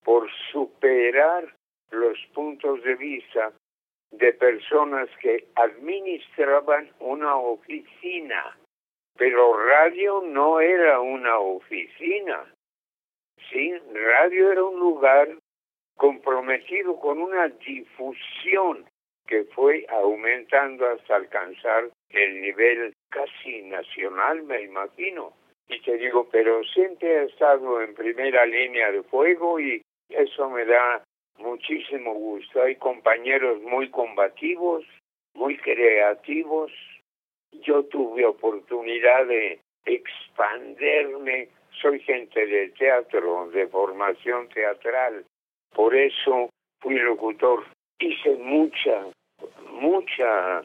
por 0.03 0.29
superar 0.51 1.53
los 1.91 2.17
puntos 2.33 2.83
de 2.83 2.95
vista 2.95 3.53
de 4.11 4.33
personas 4.33 5.09
que 5.21 5.47
administraban 5.55 6.89
una 6.99 7.35
oficina. 7.35 8.57
Pero 9.15 9.57
radio 9.67 10.21
no 10.21 10.59
era 10.59 10.99
una 10.99 11.37
oficina. 11.39 12.45
Sí, 13.49 13.73
radio 13.93 14.51
era 14.51 14.63
un 14.63 14.79
lugar 14.79 15.29
comprometido 15.95 16.99
con 16.99 17.19
una 17.19 17.47
difusión 17.49 18.85
que 19.33 19.45
fue 19.45 19.83
aumentando 19.89 20.87
hasta 20.87 21.15
alcanzar 21.15 21.89
el 22.11 22.39
nivel 22.39 22.93
casi 23.09 23.63
nacional, 23.63 24.43
me 24.43 24.61
imagino. 24.61 25.33
Y 25.67 25.81
te 25.81 25.97
digo, 25.97 26.29
pero 26.31 26.63
siempre 26.65 27.09
he 27.09 27.23
estado 27.23 27.81
en 27.81 27.95
primera 27.95 28.45
línea 28.45 28.91
de 28.91 29.01
fuego 29.01 29.59
y 29.59 29.81
eso 30.09 30.51
me 30.51 30.65
da 30.65 31.03
muchísimo 31.39 32.13
gusto. 32.13 32.61
Hay 32.61 32.75
compañeros 32.75 33.59
muy 33.63 33.89
combativos, 33.89 34.85
muy 35.33 35.57
creativos. 35.57 36.71
Yo 37.53 37.85
tuve 37.85 38.27
oportunidad 38.27 39.25
de 39.25 39.59
expanderme. 39.83 41.49
Soy 41.81 42.01
gente 42.01 42.45
de 42.45 42.69
teatro, 42.77 43.49
de 43.49 43.65
formación 43.65 44.47
teatral. 44.49 45.25
Por 45.73 45.95
eso 45.95 46.51
fui 46.81 46.99
locutor. 46.99 47.65
Hice 47.99 48.35
mucha, 48.35 49.07
mucha 49.73 50.63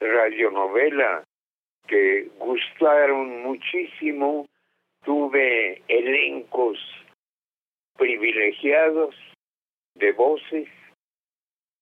radionovela 0.00 1.24
que 1.86 2.28
gustaron 2.38 3.42
muchísimo. 3.42 4.46
Tuve 5.04 5.82
elencos 5.88 6.78
privilegiados 7.96 9.14
de 9.94 10.12
voces, 10.12 10.68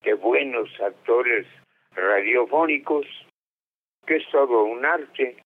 de 0.02 0.14
buenos 0.14 0.68
actores 0.80 1.47
radiofónicos, 1.92 3.06
que 4.06 4.16
es 4.16 4.30
todo 4.30 4.64
un 4.64 4.85
arte, 4.85 5.37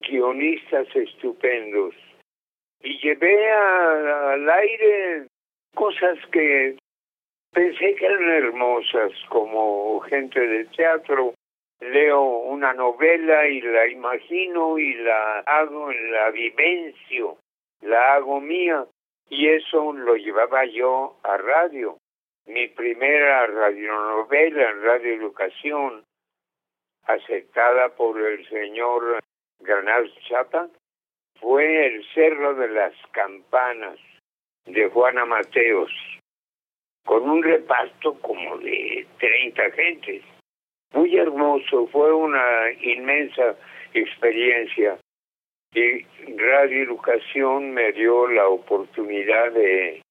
guionistas 0.00 0.86
estupendos. 0.94 1.94
Y 2.80 2.98
llevé 2.98 3.50
al 3.50 4.50
aire 4.50 5.26
cosas 5.74 6.18
que 6.30 6.76
pensé 7.54 7.94
que 7.94 8.04
eran 8.04 8.28
hermosas, 8.28 9.12
como 9.28 10.00
gente 10.00 10.40
de 10.40 10.64
teatro, 10.66 11.34
leo 11.80 12.22
una 12.22 12.74
novela 12.74 13.46
y 13.46 13.60
la 13.60 13.86
imagino 13.86 14.78
y 14.78 14.94
la 14.94 15.38
hago 15.40 15.90
en 15.90 16.12
la 16.12 16.30
vivencio, 16.30 17.38
la 17.80 18.14
hago 18.14 18.40
mía. 18.40 18.86
Y 19.30 19.48
eso 19.48 19.92
lo 19.92 20.16
llevaba 20.16 20.66
yo 20.66 21.16
a 21.22 21.36
radio. 21.38 21.96
Mi 22.46 22.68
primera 22.68 23.46
radionovela 23.46 24.70
en 24.70 24.82
Radio 24.82 25.14
Educación, 25.14 26.04
aceptada 27.04 27.88
por 27.94 28.20
el 28.20 28.46
señor 28.48 29.20
Granal 29.60 30.12
Chapa, 30.28 30.68
fue 31.40 31.86
El 31.86 32.04
Cerro 32.12 32.54
de 32.54 32.68
las 32.68 32.94
Campanas 33.12 33.98
de 34.66 34.88
Juana 34.88 35.24
Mateos, 35.24 35.90
con 37.04 37.28
un 37.28 37.42
reparto 37.42 38.14
como 38.20 38.58
de 38.58 39.06
30 39.18 39.62
gentes 39.72 40.22
muy 40.92 41.16
hermoso, 41.16 41.88
fue 41.88 42.14
una 42.14 42.70
inmensa 42.80 43.56
experiencia 43.92 44.96
y 45.74 46.02
Radio 46.36 46.84
Educación 46.84 47.72
me 47.72 47.92
dio 47.92 48.28
la 48.28 48.46
oportunidad 48.46 49.52
de 49.52 50.02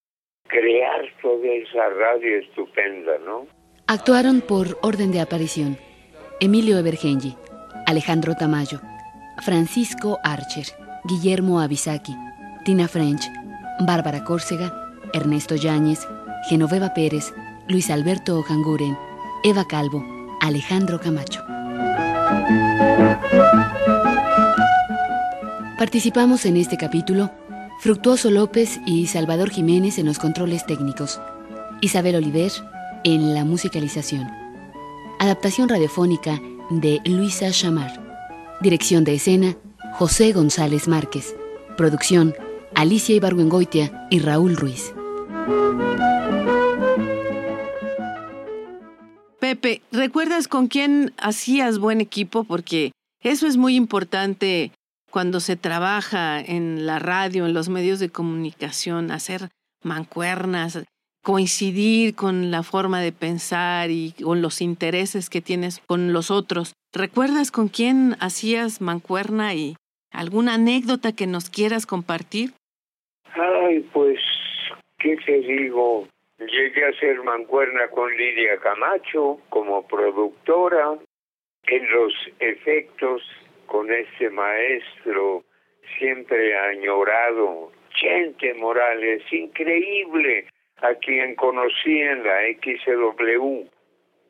crear 0.48 1.06
toda 1.22 1.48
esa 1.48 1.90
radio 1.90 2.40
estupenda, 2.40 3.18
¿no? 3.26 3.48
Actuaron 3.88 4.42
por 4.42 4.78
orden 4.82 5.12
de 5.12 5.22
aparición 5.22 5.78
Emilio 6.42 6.78
Evergenji, 6.78 7.36
Alejandro 7.88 8.34
Tamayo, 8.38 8.80
Francisco 9.46 10.20
Archer, 10.24 10.66
Guillermo 11.06 11.62
Avisaki, 11.62 12.14
Tina 12.66 12.88
French, 12.90 13.24
Bárbara 13.86 14.26
Córcega, 14.26 14.92
Ernesto 15.14 15.56
Yáñez, 15.56 16.06
Genoveva 16.44 16.94
Pérez, 16.94 17.34
Luis 17.68 17.90
Alberto 17.90 18.38
Ojanguren, 18.38 18.98
Eva 19.44 19.66
Calvo, 19.66 20.04
Alejandro 20.42 21.00
Camacho. 21.00 21.42
Participamos 25.78 26.46
en 26.46 26.58
este 26.58 26.76
capítulo 26.76 27.32
Fructuoso 27.80 28.30
López 28.30 28.80
y 28.86 29.08
Salvador 29.08 29.50
Jiménez 29.52 29.98
en 30.00 30.06
los 30.06 30.20
controles 30.20 30.66
técnicos, 30.66 31.22
Isabel 31.82 32.16
Oliver 32.16 32.52
en 33.06 33.34
la 33.34 33.46
musicalización. 33.46 34.30
Adaptación 35.20 35.70
radiofónica 35.70 36.42
de 36.70 37.00
Luisa 37.06 37.52
Chamar. 37.52 38.02
Dirección 38.62 39.06
de 39.06 39.16
escena 39.16 39.56
José 39.94 40.34
González 40.34 40.90
Márquez. 40.90 41.36
Producción 41.78 42.34
Alicia 42.76 43.16
Ibargüengoitia 43.16 44.08
y 44.10 44.20
Raúl 44.20 44.58
Ruiz. 44.58 44.94
Pepe, 49.56 49.84
¿recuerdas 49.92 50.48
con 50.48 50.66
quién 50.66 51.14
hacías 51.20 51.78
buen 51.78 52.02
equipo? 52.02 52.44
Porque 52.44 52.92
eso 53.22 53.46
es 53.46 53.56
muy 53.56 53.76
importante 53.76 54.72
cuando 55.12 55.40
se 55.40 55.56
trabaja 55.56 56.40
en 56.40 56.88
la 56.88 56.98
radio, 56.98 57.46
en 57.46 57.54
los 57.54 57.70
medios 57.70 58.00
de 58.00 58.10
comunicación, 58.10 59.12
hacer 59.12 59.50
mancuernas, 59.84 60.84
coincidir 61.24 62.16
con 62.16 62.50
la 62.50 62.64
forma 62.64 63.00
de 63.00 63.12
pensar 63.12 63.92
y 63.92 64.14
con 64.24 64.42
los 64.42 64.60
intereses 64.60 65.30
que 65.30 65.40
tienes 65.40 65.84
con 65.86 66.14
los 66.14 66.32
otros. 66.32 66.74
¿Recuerdas 66.92 67.52
con 67.52 67.68
quién 67.68 68.18
hacías 68.20 68.82
mancuerna 68.82 69.54
y 69.54 69.76
alguna 70.10 70.56
anécdota 70.56 71.12
que 71.12 71.28
nos 71.28 71.52
quieras 71.52 71.86
compartir? 71.86 72.54
Ay, 73.36 73.88
pues, 73.94 74.18
¿qué 74.98 75.16
te 75.24 75.42
digo? 75.42 76.08
Llegué 76.40 76.86
a 76.86 76.90
hacer 76.90 77.22
mancuerna 77.24 77.88
con 77.90 78.16
Lidia 78.16 78.58
Camacho 78.58 79.40
como 79.50 79.88
productora. 79.88 80.98
En 81.66 81.92
los 81.92 82.14
efectos 82.40 83.22
con 83.68 83.92
ese 83.92 84.30
maestro 84.30 85.44
siempre 85.98 86.58
añorado, 86.58 87.72
Chente 87.92 88.54
Morales, 88.56 89.22
increíble, 89.32 90.48
a 90.82 90.96
quien 90.96 91.36
conocí 91.36 92.02
en 92.02 92.24
la 92.24 92.42
XW, 92.62 93.64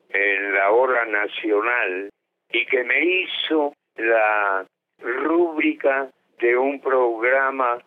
en 0.09 0.53
la 0.53 0.71
hora 0.71 1.05
nacional, 1.05 2.09
y 2.51 2.65
que 2.67 2.83
me 2.83 3.03
hizo 3.03 3.73
la 3.95 4.65
rúbrica 4.99 6.09
de 6.39 6.57
un 6.57 6.79
programa 6.79 7.79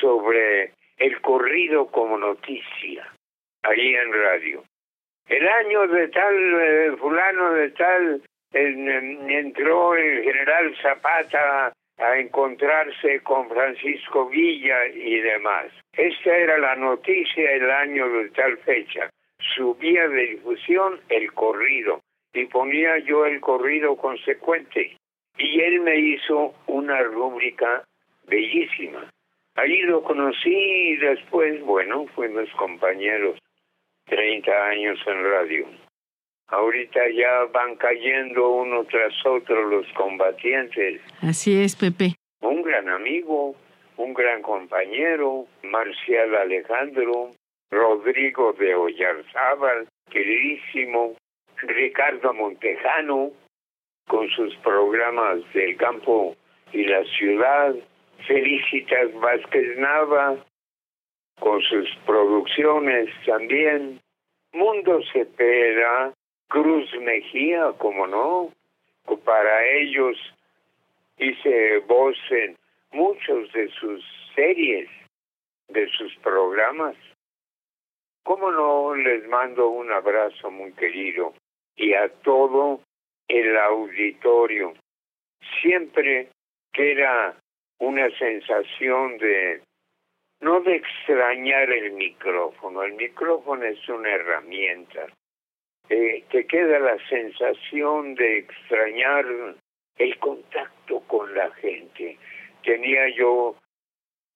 sobre 0.00 0.72
el 0.98 1.20
corrido 1.20 1.86
como 1.86 2.18
noticia, 2.18 3.06
ahí 3.62 3.94
en 3.94 4.12
radio. 4.12 4.64
El 5.28 5.48
año 5.48 5.86
de 5.88 6.08
tal, 6.08 6.60
eh, 6.60 6.96
fulano 6.98 7.52
de 7.52 7.70
tal, 7.70 8.22
entró 8.52 9.94
el 9.94 10.22
general 10.24 10.76
Zapata 10.82 11.72
a 11.98 12.18
encontrarse 12.18 13.20
con 13.20 13.48
Francisco 13.48 14.28
Villa 14.28 14.86
y 14.86 15.20
demás. 15.20 15.66
Esta 15.92 16.36
era 16.36 16.58
la 16.58 16.76
noticia 16.76 17.50
el 17.52 17.70
año 17.70 18.08
de 18.08 18.28
tal 18.30 18.58
fecha. 18.58 19.10
Subía 19.54 20.08
de 20.08 20.26
difusión 20.28 21.00
el 21.08 21.32
corrido 21.32 22.00
y 22.32 22.46
ponía 22.46 22.98
yo 22.98 23.26
el 23.26 23.40
corrido 23.40 23.96
consecuente. 23.96 24.96
Y 25.38 25.60
él 25.60 25.80
me 25.80 25.96
hizo 25.96 26.54
una 26.66 27.02
rúbrica 27.02 27.84
bellísima. 28.26 29.10
Allí 29.54 29.82
lo 29.82 30.02
conocí 30.02 30.54
y 30.54 30.96
después, 30.96 31.60
bueno, 31.62 32.06
fuimos 32.14 32.50
compañeros 32.52 33.38
30 34.06 34.50
años 34.50 34.98
en 35.06 35.24
radio. 35.24 35.66
Ahorita 36.48 37.00
ya 37.14 37.44
van 37.52 37.76
cayendo 37.76 38.48
uno 38.50 38.84
tras 38.84 39.14
otro 39.24 39.68
los 39.70 39.86
combatientes. 39.94 41.00
Así 41.22 41.62
es, 41.62 41.76
Pepe. 41.76 42.14
Un 42.42 42.62
gran 42.62 42.88
amigo, 42.88 43.54
un 43.96 44.12
gran 44.12 44.42
compañero, 44.42 45.46
Marcial 45.62 46.34
Alejandro, 46.34 47.30
Rodrigo 47.70 48.52
de 48.52 48.74
Ollarzábal, 48.74 49.88
queridísimo, 50.10 51.16
Ricardo 51.56 52.34
Montejano, 52.34 53.30
con 54.08 54.28
sus 54.30 54.54
programas 54.56 55.38
del 55.54 55.76
campo 55.76 56.36
y 56.72 56.84
la 56.84 57.02
ciudad, 57.16 57.74
Felicitas 58.26 59.12
Vázquez 59.14 59.78
Nava, 59.78 60.36
con 61.42 61.60
sus 61.62 61.88
producciones 62.06 63.10
también, 63.26 64.00
Mundo 64.52 65.00
Cepeda, 65.12 66.14
Cruz 66.46 66.88
Mejía, 67.00 67.72
como 67.78 68.06
no, 68.06 68.52
para 69.24 69.66
ellos 69.66 70.16
hice 71.18 71.78
voz 71.88 72.16
en 72.30 72.56
muchos 72.92 73.52
de 73.52 73.68
sus 73.70 74.04
series, 74.36 74.88
de 75.66 75.88
sus 75.88 76.14
programas. 76.18 76.94
¿Cómo 78.22 78.52
no 78.52 78.94
les 78.94 79.26
mando 79.28 79.68
un 79.68 79.90
abrazo 79.90 80.48
muy 80.48 80.72
querido 80.74 81.34
y 81.74 81.94
a 81.94 82.08
todo 82.22 82.80
el 83.26 83.56
auditorio? 83.58 84.74
Siempre 85.60 86.28
queda 86.72 87.34
una 87.80 88.08
sensación 88.16 89.18
de, 89.18 89.60
no 90.42 90.60
de 90.60 90.76
extrañar 90.76 91.70
el 91.70 91.92
micrófono, 91.92 92.82
el 92.82 92.94
micrófono 92.94 93.64
es 93.64 93.88
una 93.88 94.10
herramienta, 94.10 95.06
eh, 95.88 96.24
te 96.30 96.46
queda 96.46 96.78
la 96.80 96.98
sensación 97.08 98.14
de 98.16 98.38
extrañar 98.38 99.24
el 99.96 100.18
contacto 100.18 101.00
con 101.06 101.32
la 101.34 101.50
gente. 101.52 102.18
Tenía 102.64 103.08
yo 103.16 103.56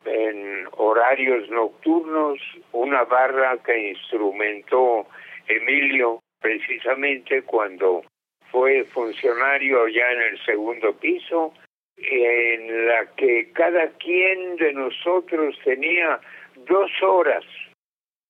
en 0.05 0.69
horarios 0.77 1.51
nocturnos 1.51 2.39
una 2.73 3.03
barra 3.05 3.59
que 3.65 3.91
instrumentó 3.91 5.07
Emilio 5.49 6.21
precisamente 6.41 7.43
cuando 7.43 8.05
fue 8.53 8.85
funcionario 8.85 9.89
ya 9.89 10.13
en 10.13 10.23
el 10.23 10.45
segundo 10.45 10.93
piso, 10.95 11.53
en 11.97 12.87
la 12.87 13.07
que 13.17 13.51
cada 13.53 13.89
quien 13.99 14.57
de 14.57 14.73
nosotros 14.73 15.59
tenía 15.65 16.21
dos 16.67 16.91
horas 17.03 17.45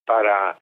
para 0.05 0.57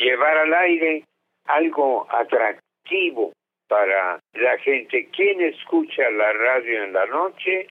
llevar 0.00 0.38
al 0.38 0.54
aire 0.54 1.04
algo 1.46 2.06
atractivo 2.10 3.32
para 3.68 4.20
la 4.34 4.58
gente. 4.58 5.08
¿Quién 5.14 5.40
escucha 5.40 6.10
la 6.10 6.32
radio 6.32 6.84
en 6.84 6.92
la 6.92 7.06
noche? 7.06 7.68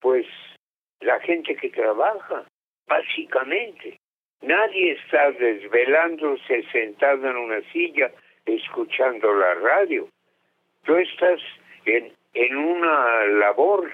Pues 0.00 0.26
la 1.00 1.18
gente 1.20 1.56
que 1.56 1.70
trabaja, 1.70 2.44
básicamente. 2.86 3.98
Nadie 4.42 4.92
está 4.92 5.32
desvelándose 5.32 6.64
sentado 6.70 7.28
en 7.28 7.36
una 7.36 7.60
silla 7.72 8.10
escuchando 8.46 9.34
la 9.34 9.54
radio. 9.54 10.08
Tú 10.84 10.96
estás 10.96 11.40
en, 11.84 12.12
en 12.38 12.56
una 12.56 13.26
labor 13.26 13.92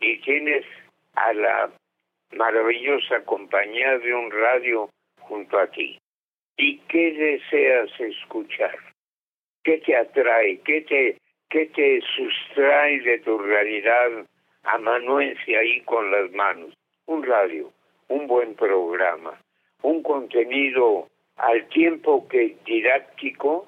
y 0.00 0.18
tienes 0.18 0.66
a 1.14 1.32
la 1.32 1.70
maravillosa 2.36 3.24
compañía 3.24 3.98
de 3.98 4.14
un 4.14 4.30
radio 4.30 4.90
junto 5.20 5.58
a 5.58 5.66
ti. 5.68 5.98
¿Y 6.58 6.78
qué 6.88 7.12
deseas 7.12 7.88
escuchar? 7.98 8.76
¿Qué 9.64 9.78
te 9.78 9.96
atrae? 9.96 10.60
¿Qué 10.60 10.82
te, 10.82 11.16
qué 11.48 11.66
te 11.74 12.02
sustrae 12.14 13.00
de 13.00 13.18
tu 13.20 13.38
realidad 13.38 14.26
amanuencia 14.64 15.60
ahí 15.60 15.80
con 15.82 16.10
las 16.10 16.30
manos? 16.32 16.74
Un 17.06 17.22
radio, 17.22 17.72
un 18.08 18.26
buen 18.26 18.54
programa, 18.56 19.40
un 19.80 20.02
contenido 20.02 21.08
al 21.36 21.66
tiempo 21.70 22.28
que 22.28 22.56
didáctico, 22.66 23.66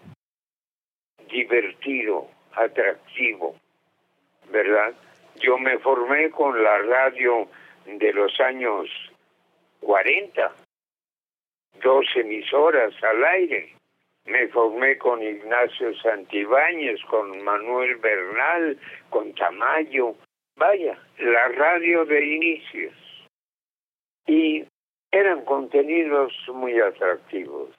divertido, 1.30 2.28
atractivo, 2.52 3.56
¿verdad? 4.50 4.94
Yo 5.36 5.58
me 5.58 5.78
formé 5.78 6.30
con 6.30 6.62
la 6.62 6.78
radio 6.78 7.48
de 7.86 8.12
los 8.12 8.38
años 8.40 8.88
40, 9.80 10.52
dos 11.82 12.06
emisoras 12.16 12.92
al 13.02 13.24
aire. 13.24 13.74
Me 14.26 14.48
formé 14.48 14.98
con 14.98 15.22
Ignacio 15.22 15.94
Santibáñez, 16.02 17.00
con 17.04 17.42
Manuel 17.42 17.96
Bernal, 17.96 18.78
con 19.08 19.32
Tamayo. 19.34 20.14
Vaya, 20.56 20.98
la 21.18 21.48
radio 21.48 22.04
de 22.04 22.26
inicios. 22.26 22.94
Y 24.26 24.64
eran 25.10 25.44
contenidos 25.44 26.32
muy 26.52 26.78
atractivos. 26.80 27.70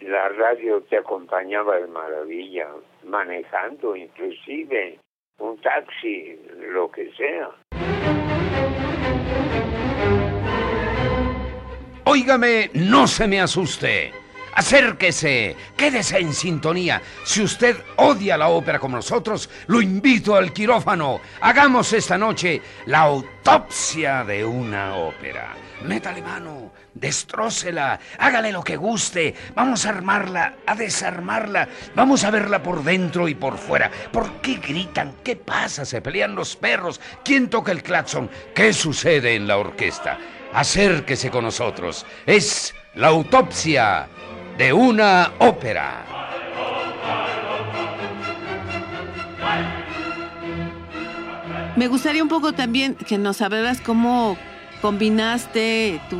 la 0.00 0.28
radio 0.28 0.80
te 0.82 0.96
acompañaba 0.96 1.80
de 1.80 1.88
maravilla, 1.88 2.68
manejando 3.02 3.96
inclusive 3.96 5.00
un 5.38 5.56
taxi, 5.60 6.36
lo 6.72 6.90
que 6.90 7.10
sea. 7.16 7.50
Óigame, 12.04 12.70
no 12.74 13.06
se 13.06 13.26
me 13.26 13.40
asuste. 13.40 14.12
Acérquese, 14.58 15.54
quédese 15.76 16.18
en 16.18 16.34
sintonía. 16.34 17.00
Si 17.22 17.40
usted 17.40 17.76
odia 17.94 18.36
la 18.36 18.48
ópera 18.48 18.80
como 18.80 18.96
nosotros, 18.96 19.48
lo 19.68 19.80
invito 19.80 20.34
al 20.34 20.52
quirófano. 20.52 21.20
Hagamos 21.40 21.92
esta 21.92 22.18
noche 22.18 22.60
la 22.86 23.02
autopsia 23.02 24.24
de 24.24 24.44
una 24.44 24.96
ópera. 24.96 25.54
Métale 25.84 26.22
mano, 26.22 26.72
destrócela, 26.92 28.00
hágale 28.18 28.50
lo 28.50 28.64
que 28.64 28.74
guste. 28.74 29.32
Vamos 29.54 29.86
a 29.86 29.90
armarla, 29.90 30.56
a 30.66 30.74
desarmarla. 30.74 31.68
Vamos 31.94 32.24
a 32.24 32.32
verla 32.32 32.60
por 32.60 32.82
dentro 32.82 33.28
y 33.28 33.36
por 33.36 33.58
fuera. 33.58 33.92
¿Por 34.10 34.40
qué 34.40 34.54
gritan? 34.54 35.18
¿Qué 35.22 35.36
pasa? 35.36 35.84
¿Se 35.84 36.02
pelean 36.02 36.34
los 36.34 36.56
perros? 36.56 37.00
¿Quién 37.24 37.48
toca 37.48 37.70
el 37.70 37.84
claxon? 37.84 38.28
¿Qué 38.56 38.72
sucede 38.72 39.36
en 39.36 39.46
la 39.46 39.56
orquesta? 39.56 40.18
Acérquese 40.52 41.30
con 41.30 41.44
nosotros. 41.44 42.04
Es 42.26 42.74
la 42.96 43.06
autopsia 43.06 44.08
de 44.58 44.72
una 44.72 45.32
ópera. 45.38 46.04
Me 51.76 51.86
gustaría 51.86 52.24
un 52.24 52.28
poco 52.28 52.52
también 52.52 52.96
que 52.96 53.18
nos 53.18 53.40
hablaras 53.40 53.80
cómo 53.80 54.36
combinaste 54.82 56.00
tu 56.10 56.18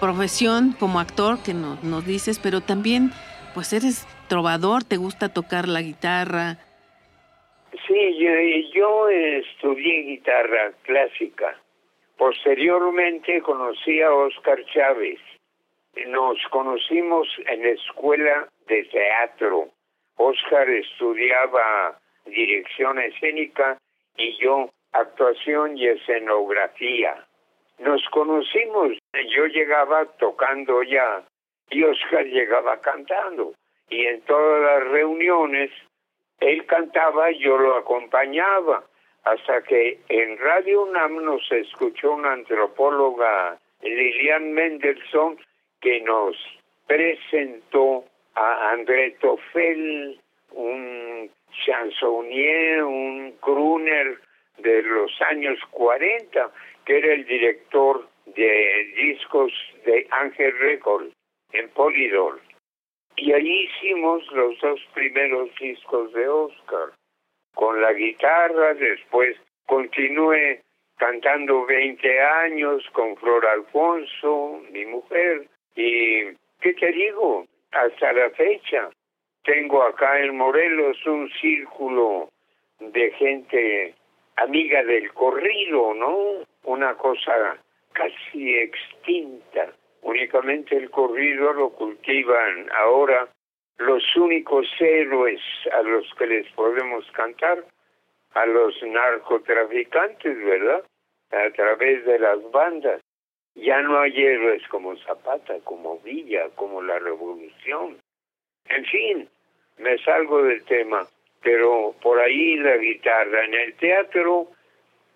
profesión 0.00 0.74
como 0.80 1.00
actor, 1.00 1.42
que 1.42 1.52
nos, 1.52 1.84
nos 1.84 2.06
dices, 2.06 2.38
pero 2.38 2.62
también 2.62 3.10
pues 3.52 3.74
eres 3.74 4.06
trovador, 4.28 4.82
te 4.82 4.96
gusta 4.96 5.28
tocar 5.28 5.68
la 5.68 5.82
guitarra. 5.82 6.56
Sí, 7.86 8.18
yo, 8.18 8.30
yo 8.74 9.08
estudié 9.10 10.04
guitarra 10.04 10.72
clásica. 10.84 11.58
Posteriormente 12.16 13.42
conocí 13.42 14.00
a 14.00 14.12
Oscar 14.12 14.64
Chávez 14.72 15.18
nos 16.06 16.38
conocimos 16.50 17.28
en 17.46 17.62
la 17.62 17.70
escuela 17.70 18.48
de 18.66 18.84
teatro. 18.84 19.68
Oscar 20.16 20.68
estudiaba 20.68 21.98
dirección 22.26 22.98
escénica 22.98 23.78
y 24.16 24.36
yo 24.38 24.70
actuación 24.92 25.76
y 25.78 25.86
escenografía. 25.86 27.24
Nos 27.78 28.02
conocimos, 28.10 28.98
yo 29.28 29.46
llegaba 29.46 30.04
tocando 30.18 30.82
ya 30.82 31.24
y 31.70 31.82
Oscar 31.84 32.26
llegaba 32.26 32.80
cantando. 32.80 33.54
Y 33.88 34.06
en 34.06 34.20
todas 34.22 34.62
las 34.62 34.92
reuniones 34.92 35.70
él 36.40 36.64
cantaba 36.66 37.30
yo 37.32 37.58
lo 37.58 37.76
acompañaba. 37.76 38.84
Hasta 39.24 39.62
que 39.62 40.00
en 40.08 40.38
Radio 40.38 40.82
UNAM 40.82 41.22
nos 41.24 41.42
escuchó 41.52 42.12
una 42.12 42.32
antropóloga, 42.32 43.58
Lilian 43.82 44.52
Mendelssohn, 44.52 45.38
que 45.80 46.00
nos 46.02 46.36
presentó 46.86 48.04
a 48.34 48.72
André 48.72 49.12
Toffel, 49.20 50.20
un 50.52 51.30
chansonnier, 51.64 52.82
un 52.82 53.32
crooner 53.40 54.18
de 54.58 54.82
los 54.82 55.10
años 55.22 55.58
40, 55.70 56.50
que 56.84 56.98
era 56.98 57.14
el 57.14 57.24
director 57.24 58.08
de 58.26 58.92
discos 58.96 59.52
de 59.84 60.06
Ángel 60.10 60.56
Records 60.58 61.12
en 61.52 61.68
Polydor. 61.70 62.40
Y 63.16 63.32
ahí 63.32 63.64
hicimos 63.64 64.24
los 64.32 64.58
dos 64.60 64.80
primeros 64.94 65.50
discos 65.60 66.12
de 66.12 66.28
Oscar. 66.28 66.92
Con 67.54 67.80
la 67.80 67.92
guitarra, 67.92 68.74
después 68.74 69.36
continué 69.66 70.62
cantando 70.96 71.66
20 71.66 72.20
años 72.20 72.82
con 72.92 73.16
Flor 73.16 73.46
Alfonso, 73.46 74.62
mi 74.70 74.84
mujer, 74.86 75.48
y, 75.80 76.36
¿qué 76.60 76.74
te 76.74 76.92
digo? 76.92 77.46
Hasta 77.72 78.12
la 78.12 78.30
fecha, 78.30 78.90
tengo 79.44 79.82
acá 79.82 80.20
en 80.20 80.36
Morelos 80.36 80.98
un 81.06 81.30
círculo 81.40 82.28
de 82.80 83.10
gente 83.12 83.94
amiga 84.36 84.82
del 84.84 85.12
corrido, 85.12 85.94
¿no? 85.94 86.44
Una 86.64 86.94
cosa 86.94 87.56
casi 87.92 88.56
extinta. 88.56 89.72
Únicamente 90.02 90.76
el 90.76 90.90
corrido 90.90 91.52
lo 91.52 91.70
cultivan 91.70 92.70
ahora 92.72 93.28
los 93.78 94.02
únicos 94.16 94.66
héroes 94.78 95.40
a 95.72 95.82
los 95.82 96.12
que 96.14 96.26
les 96.26 96.46
podemos 96.52 97.04
cantar, 97.12 97.64
a 98.34 98.46
los 98.46 98.74
narcotraficantes, 98.82 100.36
¿verdad? 100.44 100.84
A 101.30 101.50
través 101.52 102.04
de 102.04 102.18
las 102.18 102.50
bandas. 102.50 103.00
Ya 103.60 103.82
no 103.82 104.00
hay 104.00 104.16
héroes 104.16 104.66
como 104.68 104.96
Zapata, 104.96 105.58
como 105.64 105.98
Villa, 105.98 106.48
como 106.54 106.80
la 106.80 106.98
Revolución. 106.98 107.98
En 108.64 108.84
fin, 108.86 109.28
me 109.76 109.98
salgo 109.98 110.42
del 110.42 110.64
tema, 110.64 111.06
pero 111.42 111.94
por 112.00 112.18
ahí 112.20 112.56
la 112.56 112.78
guitarra. 112.78 113.44
En 113.44 113.52
el 113.52 113.74
teatro 113.74 114.48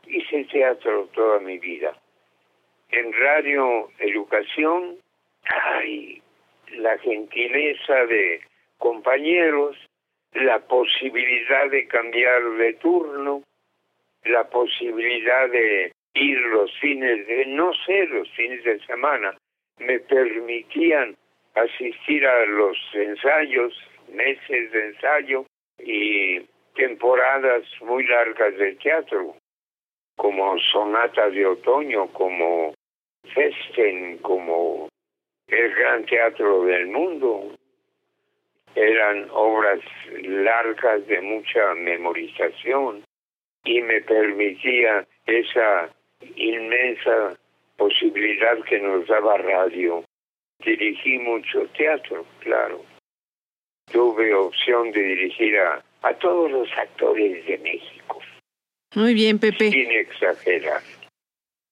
hice 0.07 0.45
teatro 0.45 1.09
toda 1.15 1.41
mi 1.41 1.59
vida. 1.59 1.97
En 2.91 3.15
Radio 3.15 3.89
Educación, 3.99 4.99
hay 5.45 6.21
la 6.73 6.99
gentileza 6.99 8.05
de 8.07 8.43
compañeros, 8.77 9.75
la 10.35 10.59
posibilidad 10.59 11.71
de 11.71 11.87
cambiar 11.87 12.43
de 12.59 12.75
turno, 12.75 13.43
la 14.25 14.45
posibilidad 14.51 15.49
de 15.49 15.94
ir 16.15 16.39
los 16.39 16.73
fines 16.79 17.27
de, 17.27 17.47
no 17.47 17.73
sé, 17.87 18.07
los 18.07 18.29
fines 18.31 18.63
de 18.65 18.79
semana, 18.87 19.37
me 19.79 19.99
permitían 20.01 21.17
asistir 21.55 22.27
a 22.27 22.47
los 22.47 22.77
ensayos, 22.95 23.73
meses 24.13 24.71
de 24.73 24.87
ensayo 24.87 25.47
y 25.79 26.41
temporadas 26.75 27.65
muy 27.81 28.07
largas 28.07 28.57
de 28.57 28.75
teatro, 28.77 29.37
como 30.17 30.59
Sonata 30.59 31.31
de 31.31 31.47
Otoño, 31.47 32.09
como 32.13 32.75
Festen, 33.35 34.19
como 34.19 34.89
el 35.49 35.75
Gran 35.75 36.05
Teatro 36.07 36.65
del 36.65 36.87
Mundo. 36.87 37.57
Eran 38.75 39.29
obras 39.31 39.81
largas 40.23 41.07
de 41.07 41.21
mucha 41.21 41.75
memorización 41.75 43.05
y 43.65 43.81
me 43.81 44.01
permitía 44.03 45.07
esa 45.27 45.91
inmensa 46.37 47.39
posibilidad 47.77 48.63
que 48.69 48.79
nos 48.81 49.07
daba 49.07 49.39
radio. 49.39 50.05
Dirigí 50.65 51.19
mucho 51.19 51.67
teatro, 51.77 52.25
claro. 52.41 52.85
Tuve 53.93 54.35
opción 54.35 54.93
de 54.93 55.03
dirigir 55.03 55.59
a, 55.59 55.83
a 56.03 56.15
todos 56.15 56.51
los 56.51 56.69
actores 56.79 57.45
de 57.47 57.59
México. 57.59 58.21
Muy 58.95 59.15
bien, 59.15 59.39
Pepe. 59.39 59.71
Sin 59.71 59.91
exagerar. 59.91 60.81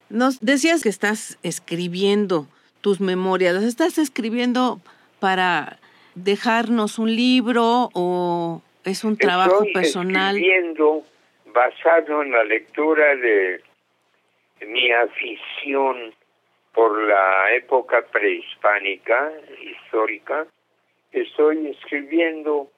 Nos 0.08 0.40
decías 0.40 0.82
que 0.82 0.88
estás 0.88 1.38
escribiendo 1.42 2.46
tus 2.80 3.00
memorias. 3.00 3.54
¿Las 3.54 3.64
estás 3.64 3.96
escribiendo 3.96 4.80
para 5.20 5.78
dejarnos 6.14 6.98
un 6.98 7.14
libro 7.14 7.88
o 7.94 8.60
es 8.84 9.04
un 9.04 9.16
trabajo 9.16 9.64
Estoy 9.64 9.72
personal? 9.72 10.36
Escribiendo 10.36 11.04
basado 11.46 12.22
en 12.22 12.32
la 12.32 12.44
lectura 12.44 13.16
de 13.16 13.62
mi 14.66 14.90
afición 14.92 16.14
por 16.72 17.02
la 17.06 17.52
época 17.54 18.02
prehispánica, 18.10 19.32
histórica, 19.60 20.46
estoy 21.10 21.68
escribiendo 21.68 22.70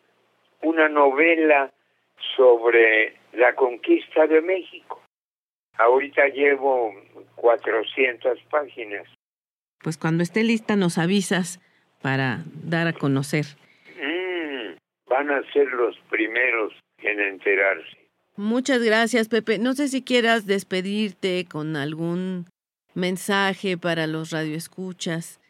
una 0.63 0.89
novela 0.89 1.73
sobre 2.37 3.15
la 3.33 3.55
conquista 3.55 4.27
de 4.27 4.41
México. 4.41 5.03
Ahorita 5.77 6.29
llevo 6.29 6.95
400 7.37 8.41
páginas. 8.51 9.07
Pues 9.83 9.99
cuando 9.99 10.23
esté 10.23 10.43
lista 10.43 10.77
nos 10.77 10.99
avisas 10.99 11.61
para 12.01 12.45
dar 12.63 12.87
a 12.87 12.93
conocer. 12.93 13.45
Mm, 13.97 14.77
van 15.09 15.31
a 15.31 15.43
ser 15.53 15.67
los 15.73 15.99
primeros 16.11 16.73
en 16.99 17.21
enterarse. 17.21 18.04
Muchas 18.37 18.83
gracias, 18.83 19.29
Pepe. 19.29 19.59
No 19.59 19.75
sé 19.75 19.87
si 19.87 20.03
quieras 20.03 20.45
despedirte 20.45 21.47
con 21.51 21.77
algún 21.77 22.47
mensaje 22.95 23.79
para 23.79 24.09
los 24.09 24.33
radioescuchas. 24.33 25.41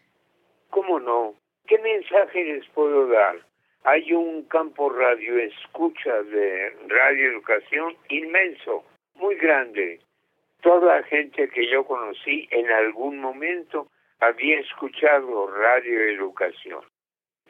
¿Cómo 0.68 1.00
no? 1.00 1.34
¿Qué 1.66 1.78
mensaje 1.78 2.44
les 2.44 2.66
puedo 2.68 3.06
dar? 3.06 3.36
Hay 3.84 4.12
un 4.12 4.42
campo 4.44 4.90
radioescucha 4.90 6.22
de 6.24 6.76
radioeducación 6.88 7.96
inmenso, 8.08 8.84
muy 9.14 9.36
grande. 9.36 10.00
Toda 10.60 11.00
la 11.00 11.02
gente 11.04 11.48
que 11.48 11.70
yo 11.70 11.84
conocí 11.84 12.48
en 12.50 12.70
algún 12.70 13.18
momento 13.18 13.88
había 14.20 14.60
escuchado 14.60 15.46
radioeducación. 15.46 16.84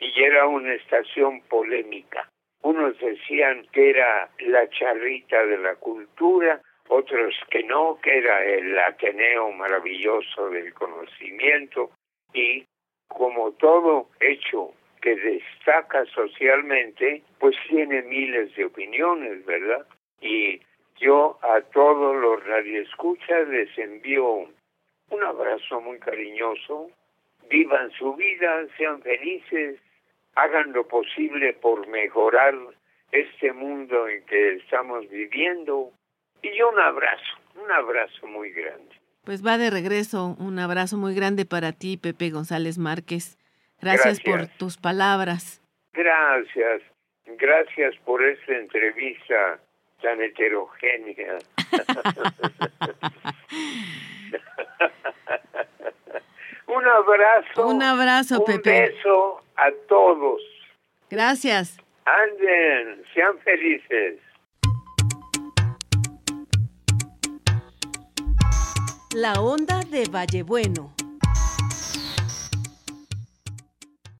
y 0.01 0.23
era 0.23 0.47
una 0.47 0.75
estación 0.75 1.41
polémica. 1.43 2.29
Unos 2.65 2.99
decían 2.99 3.67
que 3.73 3.91
era 3.91 4.31
la 4.39 4.67
charrita 4.71 5.45
de 5.45 5.59
la 5.59 5.75
cultura, 5.77 6.63
otros 6.89 7.35
que 7.51 7.63
no, 7.63 7.99
que 8.03 8.17
era 8.17 8.43
el 8.43 8.79
Ateneo 8.79 9.53
maravilloso 9.53 10.49
del 10.49 10.73
conocimiento 10.73 11.91
y 12.33 12.65
como 13.07 13.53
todo 13.53 14.09
hecho 14.19 14.73
que 15.03 15.15
destaca 15.15 16.07
socialmente, 16.07 17.23
pues 17.39 17.55
tiene 17.69 18.01
miles 18.01 18.57
de 18.57 18.65
opiniones, 18.65 19.45
¿verdad? 19.45 19.87
Y 20.23 20.59
yo 20.97 21.39
a 21.43 21.61
todos 21.61 22.17
los 22.17 22.43
radioescuchas 22.47 23.47
les 23.49 23.77
envío 23.77 24.49
un 25.11 25.23
abrazo 25.23 25.83
muy 25.83 25.99
cariñoso, 25.99 26.91
vivan 27.51 27.91
su 27.91 28.15
vida, 28.15 28.65
sean 28.79 29.03
felices, 29.03 29.79
hagan 30.37 30.73
lo 30.73 30.87
posible 30.87 31.53
por 31.55 31.87
mejorar 31.89 32.55
este 33.13 33.53
mundo 33.53 34.09
en 34.09 34.25
que 34.27 34.55
estamos 34.55 35.09
viviendo 35.09 35.93
y 36.43 36.63
un 36.63 36.79
abrazo, 36.79 37.39
un 37.63 37.71
abrazo 37.71 38.27
muy 38.27 38.51
grande. 38.51 38.95
Pues 39.25 39.45
va 39.45 39.57
de 39.57 39.71
regreso, 39.71 40.37
un 40.39 40.59
abrazo 40.59 40.97
muy 40.97 41.15
grande 41.15 41.47
para 41.47 41.73
ti, 41.73 41.97
Pepe 41.97 42.31
González 42.31 42.77
Márquez. 42.77 43.39
Gracias, 43.81 44.21
por 44.21 44.47
tus 44.59 44.77
palabras. 44.77 45.63
Gracias, 45.93 46.83
gracias 47.25 47.97
por 48.05 48.23
esta 48.23 48.57
entrevista 48.57 49.59
tan 50.03 50.21
heterogénea. 50.21 51.39
un 56.85 56.91
abrazo. 56.91 57.67
Un 57.67 57.83
abrazo, 57.83 58.45
Pepe. 58.45 58.89
Un 58.89 58.95
beso 58.95 59.41
a 59.57 59.71
todos. 59.89 60.41
Gracias. 61.11 61.79
Anden, 62.05 63.03
sean 63.15 63.39
felices. 63.39 64.21
La 69.15 69.41
onda 69.41 69.81
de 69.91 70.09
Vallebueno. 70.11 70.93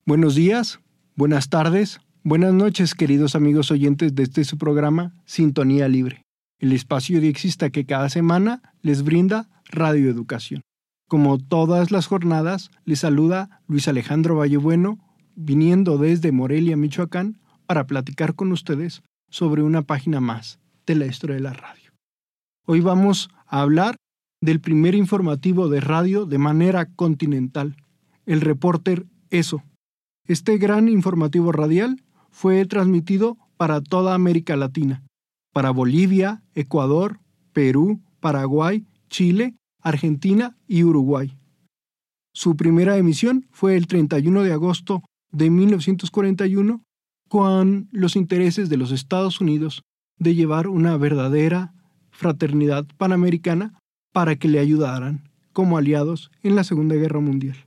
Buenos 0.05 0.35
días, 0.35 0.79
buenas 1.15 1.49
tardes, 1.49 1.99
buenas 2.23 2.53
noches, 2.53 2.93
queridos 2.93 3.35
amigos 3.35 3.71
oyentes 3.71 4.15
de 4.15 4.23
este 4.23 4.43
su 4.43 4.57
programa 4.57 5.13
Sintonía 5.25 5.87
Libre, 5.87 6.21
el 6.59 6.71
espacio 6.73 7.19
diexista 7.19 7.71
que 7.71 7.85
cada 7.85 8.09
semana 8.09 8.61
les 8.81 9.03
brinda 9.03 9.47
Radio 9.65 10.09
Educación. 10.09 10.61
Como 11.07 11.37
todas 11.37 11.91
las 11.91 12.07
jornadas, 12.07 12.71
les 12.83 12.99
saluda 12.99 13.61
Luis 13.67 13.87
Alejandro 13.87 14.37
Vallebueno, 14.37 14.97
viniendo 15.35 15.99
desde 15.99 16.31
Morelia, 16.31 16.77
Michoacán, 16.77 17.39
para 17.67 17.85
platicar 17.85 18.33
con 18.33 18.51
ustedes 18.51 19.03
sobre 19.29 19.61
una 19.61 19.83
página 19.83 20.19
más 20.19 20.59
de 20.87 20.95
la 20.95 21.05
historia 21.05 21.35
de 21.35 21.43
la 21.43 21.53
radio. 21.53 21.91
Hoy 22.65 22.81
vamos 22.81 23.29
a 23.45 23.61
hablar 23.61 23.97
del 24.41 24.59
primer 24.59 24.95
informativo 24.95 25.69
de 25.69 25.79
radio 25.79 26.25
de 26.25 26.39
manera 26.39 26.87
continental, 26.95 27.75
el 28.25 28.41
reporter 28.41 29.05
ESO. 29.29 29.63
Este 30.27 30.57
gran 30.57 30.89
informativo 30.89 31.51
radial 31.51 32.01
fue 32.31 32.65
transmitido 32.65 33.37
para 33.57 33.81
toda 33.81 34.15
América 34.15 34.55
Latina, 34.55 35.03
para 35.53 35.69
Bolivia, 35.69 36.41
Ecuador, 36.55 37.19
Perú, 37.53 38.01
Paraguay, 38.19 38.85
Chile, 39.07 39.55
Argentina 39.85 40.57
y 40.67 40.83
Uruguay. 40.83 41.37
Su 42.33 42.57
primera 42.57 42.97
emisión 42.97 43.47
fue 43.51 43.77
el 43.77 43.87
31 43.87 44.41
de 44.43 44.51
agosto 44.51 45.03
de 45.31 45.49
1941 45.49 46.83
con 47.29 47.87
los 47.91 48.15
intereses 48.15 48.67
de 48.67 48.77
los 48.77 48.91
Estados 48.91 49.39
Unidos 49.39 49.83
de 50.17 50.33
llevar 50.33 50.67
una 50.67 50.97
verdadera 50.97 51.73
fraternidad 52.09 52.85
panamericana 52.97 53.79
para 54.11 54.35
que 54.35 54.47
le 54.47 54.59
ayudaran 54.59 55.29
como 55.53 55.77
aliados 55.77 56.31
en 56.41 56.55
la 56.55 56.63
Segunda 56.63 56.95
Guerra 56.95 57.19
Mundial. 57.19 57.57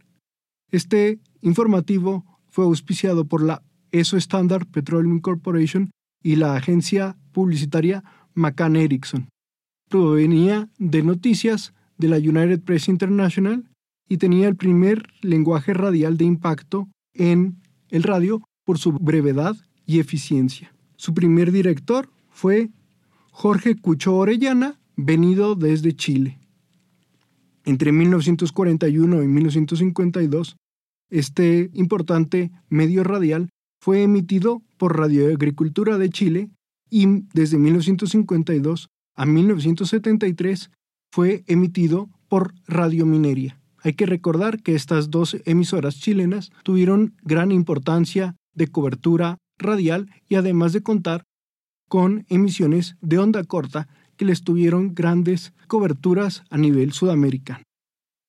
Este 0.72 1.20
informativo 1.40 2.24
fue 2.48 2.64
auspiciado 2.64 3.26
por 3.26 3.42
la 3.42 3.62
ESO 3.92 4.16
Standard 4.16 4.66
Petroleum 4.66 5.20
Corporation 5.20 5.90
y 6.22 6.36
la 6.36 6.56
agencia 6.56 7.16
publicitaria 7.32 8.02
McCann 8.34 8.76
Erickson. 8.76 9.28
Provenía 9.88 10.68
de 10.78 11.02
noticias 11.02 11.72
de 11.98 12.08
la 12.08 12.16
United 12.16 12.60
Press 12.62 12.88
International 12.88 13.68
y 14.08 14.16
tenía 14.16 14.48
el 14.48 14.56
primer 14.56 15.08
lenguaje 15.20 15.74
radial 15.74 16.16
de 16.16 16.24
impacto 16.24 16.88
en 17.12 17.60
el 17.90 18.02
radio 18.02 18.42
por 18.64 18.78
su 18.78 18.92
brevedad 18.92 19.56
y 19.86 19.98
eficiencia. 19.98 20.74
Su 20.96 21.14
primer 21.14 21.52
director 21.52 22.10
fue 22.30 22.70
Jorge 23.30 23.76
Cucho 23.76 24.16
Orellana, 24.16 24.78
venido 24.96 25.54
desde 25.54 25.94
Chile. 25.94 26.38
Entre 27.64 27.92
1941 27.92 29.22
y 29.22 29.28
1952, 29.28 30.56
este 31.10 31.70
importante 31.74 32.50
medio 32.68 33.04
radial 33.04 33.48
fue 33.80 34.02
emitido 34.02 34.62
por 34.76 34.98
Radio 34.98 35.28
Agricultura 35.28 35.98
de 35.98 36.10
Chile 36.10 36.50
y 36.90 37.06
desde 37.32 37.58
1952 37.58 38.88
a 39.14 39.26
1973 39.26 40.70
fue 41.10 41.44
emitido 41.46 42.08
por 42.28 42.54
Radio 42.66 43.06
Mineria. 43.06 43.58
Hay 43.82 43.94
que 43.94 44.06
recordar 44.06 44.62
que 44.62 44.74
estas 44.74 45.10
dos 45.10 45.36
emisoras 45.44 45.98
chilenas 45.98 46.50
tuvieron 46.62 47.14
gran 47.22 47.52
importancia 47.52 48.36
de 48.54 48.68
cobertura 48.68 49.38
radial 49.56 50.10
y 50.28 50.34
además 50.34 50.72
de 50.72 50.82
contar 50.82 51.24
con 51.88 52.26
emisiones 52.28 52.96
de 53.00 53.18
onda 53.18 53.44
corta 53.44 53.88
que 54.16 54.24
les 54.24 54.42
tuvieron 54.42 54.94
grandes 54.94 55.52
coberturas 55.68 56.42
a 56.50 56.58
nivel 56.58 56.92
sudamericano. 56.92 57.62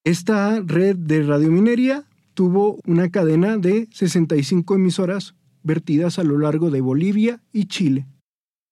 Esta 0.05 0.61
red 0.61 0.95
de 0.95 1.23
radiominería 1.23 2.05
tuvo 2.33 2.79
una 2.85 3.09
cadena 3.09 3.57
de 3.57 3.89
65 3.91 4.75
emisoras 4.75 5.35
vertidas 5.63 6.19
a 6.19 6.23
lo 6.23 6.37
largo 6.37 6.71
de 6.71 6.79
Bolivia 6.79 7.41
y 7.51 7.65
Chile. 7.65 8.07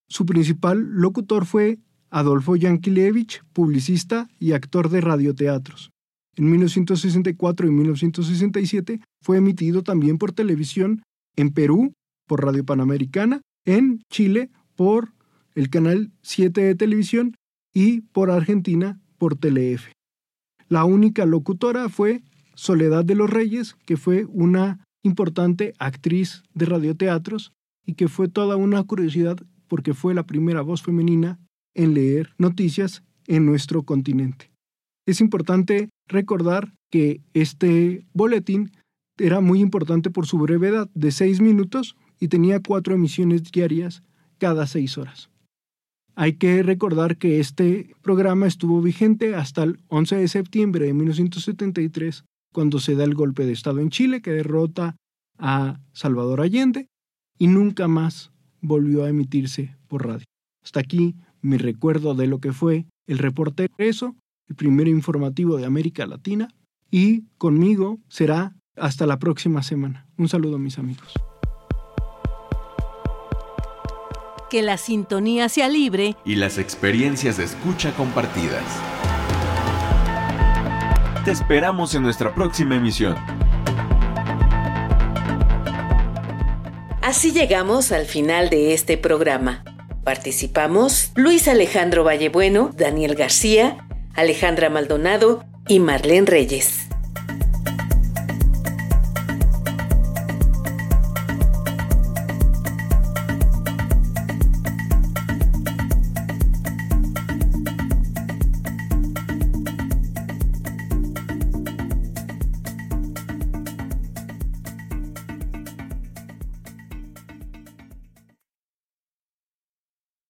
Su 0.08 0.26
principal 0.26 0.80
locutor 0.93 1.46
fue 1.46 1.80
Adolfo 2.10 2.56
Yankelevich, 2.56 3.43
publicista 3.54 4.28
y 4.39 4.54
actor 4.54 4.89
de 4.89 5.02
radioteatros. 5.02 5.91
En 6.36 6.50
1964 6.52 7.67
y 7.67 7.72
1967 7.72 9.02
fue 9.22 9.38
emitido 9.38 9.84
también 9.84 10.17
por 10.17 10.32
televisión 10.32 11.04
en 11.36 11.52
Perú 11.52 11.93
por 12.28 12.43
Radio 12.43 12.65
Panamericana, 12.65 13.41
en 13.65 14.02
Chile 14.12 14.52
por 14.76 15.13
el 15.56 15.70
canal 15.70 16.12
7 16.22 16.62
de 16.62 16.76
televisión 16.76 17.36
y 17.74 18.02
por 18.02 18.30
Argentina 18.30 19.00
por 19.17 19.36
Telef. 19.36 19.88
La 20.70 20.86
única 20.86 21.26
locutora 21.26 21.89
fue 21.89 22.22
Soledad 22.54 23.06
de 23.06 23.15
los 23.15 23.30
Reyes, 23.30 23.76
que 23.86 23.98
fue 23.98 24.26
una 24.26 24.86
importante 25.04 25.74
actriz 25.80 26.43
de 26.54 26.65
radioteatros 26.65 27.54
y 27.86 27.93
que 27.93 28.08
fue 28.08 28.28
toda 28.28 28.56
una 28.56 28.84
curiosidad 28.84 29.38
porque 29.67 29.93
fue 29.93 30.13
la 30.13 30.24
primera 30.24 30.62
voz 30.62 30.84
femenina 30.84 31.39
en 31.78 31.94
leer 31.94 32.34
noticias 32.38 33.04
en 33.28 33.46
nuestro 33.46 33.84
continente. 33.84 34.52
Es 35.06 35.22
importante 35.22 35.90
recordar 36.08 36.74
que 36.92 37.22
este 37.34 38.06
boletín 38.13 38.72
era 39.18 39.40
muy 39.40 39.62
importante 39.62 40.10
por 40.10 40.26
su 40.26 40.38
brevedad 40.38 40.90
de 40.94 41.12
seis 41.12 41.40
minutos 41.40 41.96
y 42.20 42.28
tenía 42.28 42.62
cuatro 42.62 42.96
emisiones 42.96 43.44
diarias 43.52 44.04
cada 44.38 44.68
seis 44.68 44.98
horas. 44.98 45.30
Hay 46.16 46.34
que 46.34 46.63
recordar 46.63 47.18
que 47.18 47.40
este 47.40 47.94
programa 48.02 48.48
estuvo 48.48 48.82
vigente 48.82 49.36
hasta 49.36 49.63
el 49.63 49.80
11 49.90 50.16
de 50.16 50.28
septiembre 50.28 50.86
de 50.88 50.94
1973, 50.94 52.26
cuando 52.52 52.80
se 52.80 52.96
da 52.96 53.04
el 53.04 53.13
golpe 53.13 53.46
de 53.46 53.54
Estado 53.54 53.80
en 53.82 53.92
Chile 53.92 54.22
que 54.22 54.32
derrota 54.32 54.96
a 55.38 55.80
Salvador 55.94 56.42
Allende 56.42 56.88
y 57.38 57.48
nunca 57.48 57.88
más 57.88 58.32
volvió 58.62 59.04
a 59.04 59.10
emitirse 59.10 59.78
por 59.88 60.08
radio. 60.08 60.26
Hasta 60.63 60.80
aquí 60.80 61.16
mi 61.41 61.58
recuerdo 61.58 62.15
de 62.15 62.28
lo 62.28 62.39
que 62.39 62.54
fue 62.54 62.86
el 63.08 63.17
reporte 63.17 63.67
eso, 63.78 64.15
el 64.47 64.56
primer 64.56 64.88
informativo 64.88 65.58
de 65.58 65.65
América 65.65 66.06
Latina, 66.06 66.50
y 66.91 67.23
conmigo 67.38 68.00
será 68.08 68.56
hasta 68.76 69.06
la 69.06 69.17
próxima 69.17 69.63
semana. 69.63 70.08
Un 70.17 70.30
saludo 70.30 70.58
mis 70.58 70.78
amigos. 70.78 71.13
Que 74.50 74.62
la 74.62 74.78
sintonía 74.78 75.50
sea 75.50 75.67
libre 75.67 76.15
y 76.23 76.36
las 76.36 76.58
experiencias 76.58 77.38
de 77.38 77.43
escucha 77.43 77.93
compartidas. 77.95 78.63
Te 81.26 81.32
esperamos 81.32 81.93
en 81.95 82.04
nuestra 82.04 82.34
próxima 82.34 82.76
emisión. 82.76 83.15
Así 87.02 87.32
llegamos 87.32 87.91
al 87.91 88.06
final 88.06 88.50
de 88.50 88.73
este 88.73 88.97
programa. 88.97 89.63
Participamos 90.08 91.12
Luis 91.15 91.50
Alejandro 91.50 92.06
Vallebueno, 92.06 92.72
Daniel 92.74 93.13
García, 93.13 93.86
Alejandra 94.15 94.70
Maldonado 94.70 95.43
y 95.67 95.82
Marlene 95.82 96.26
Reyes. 96.26 96.87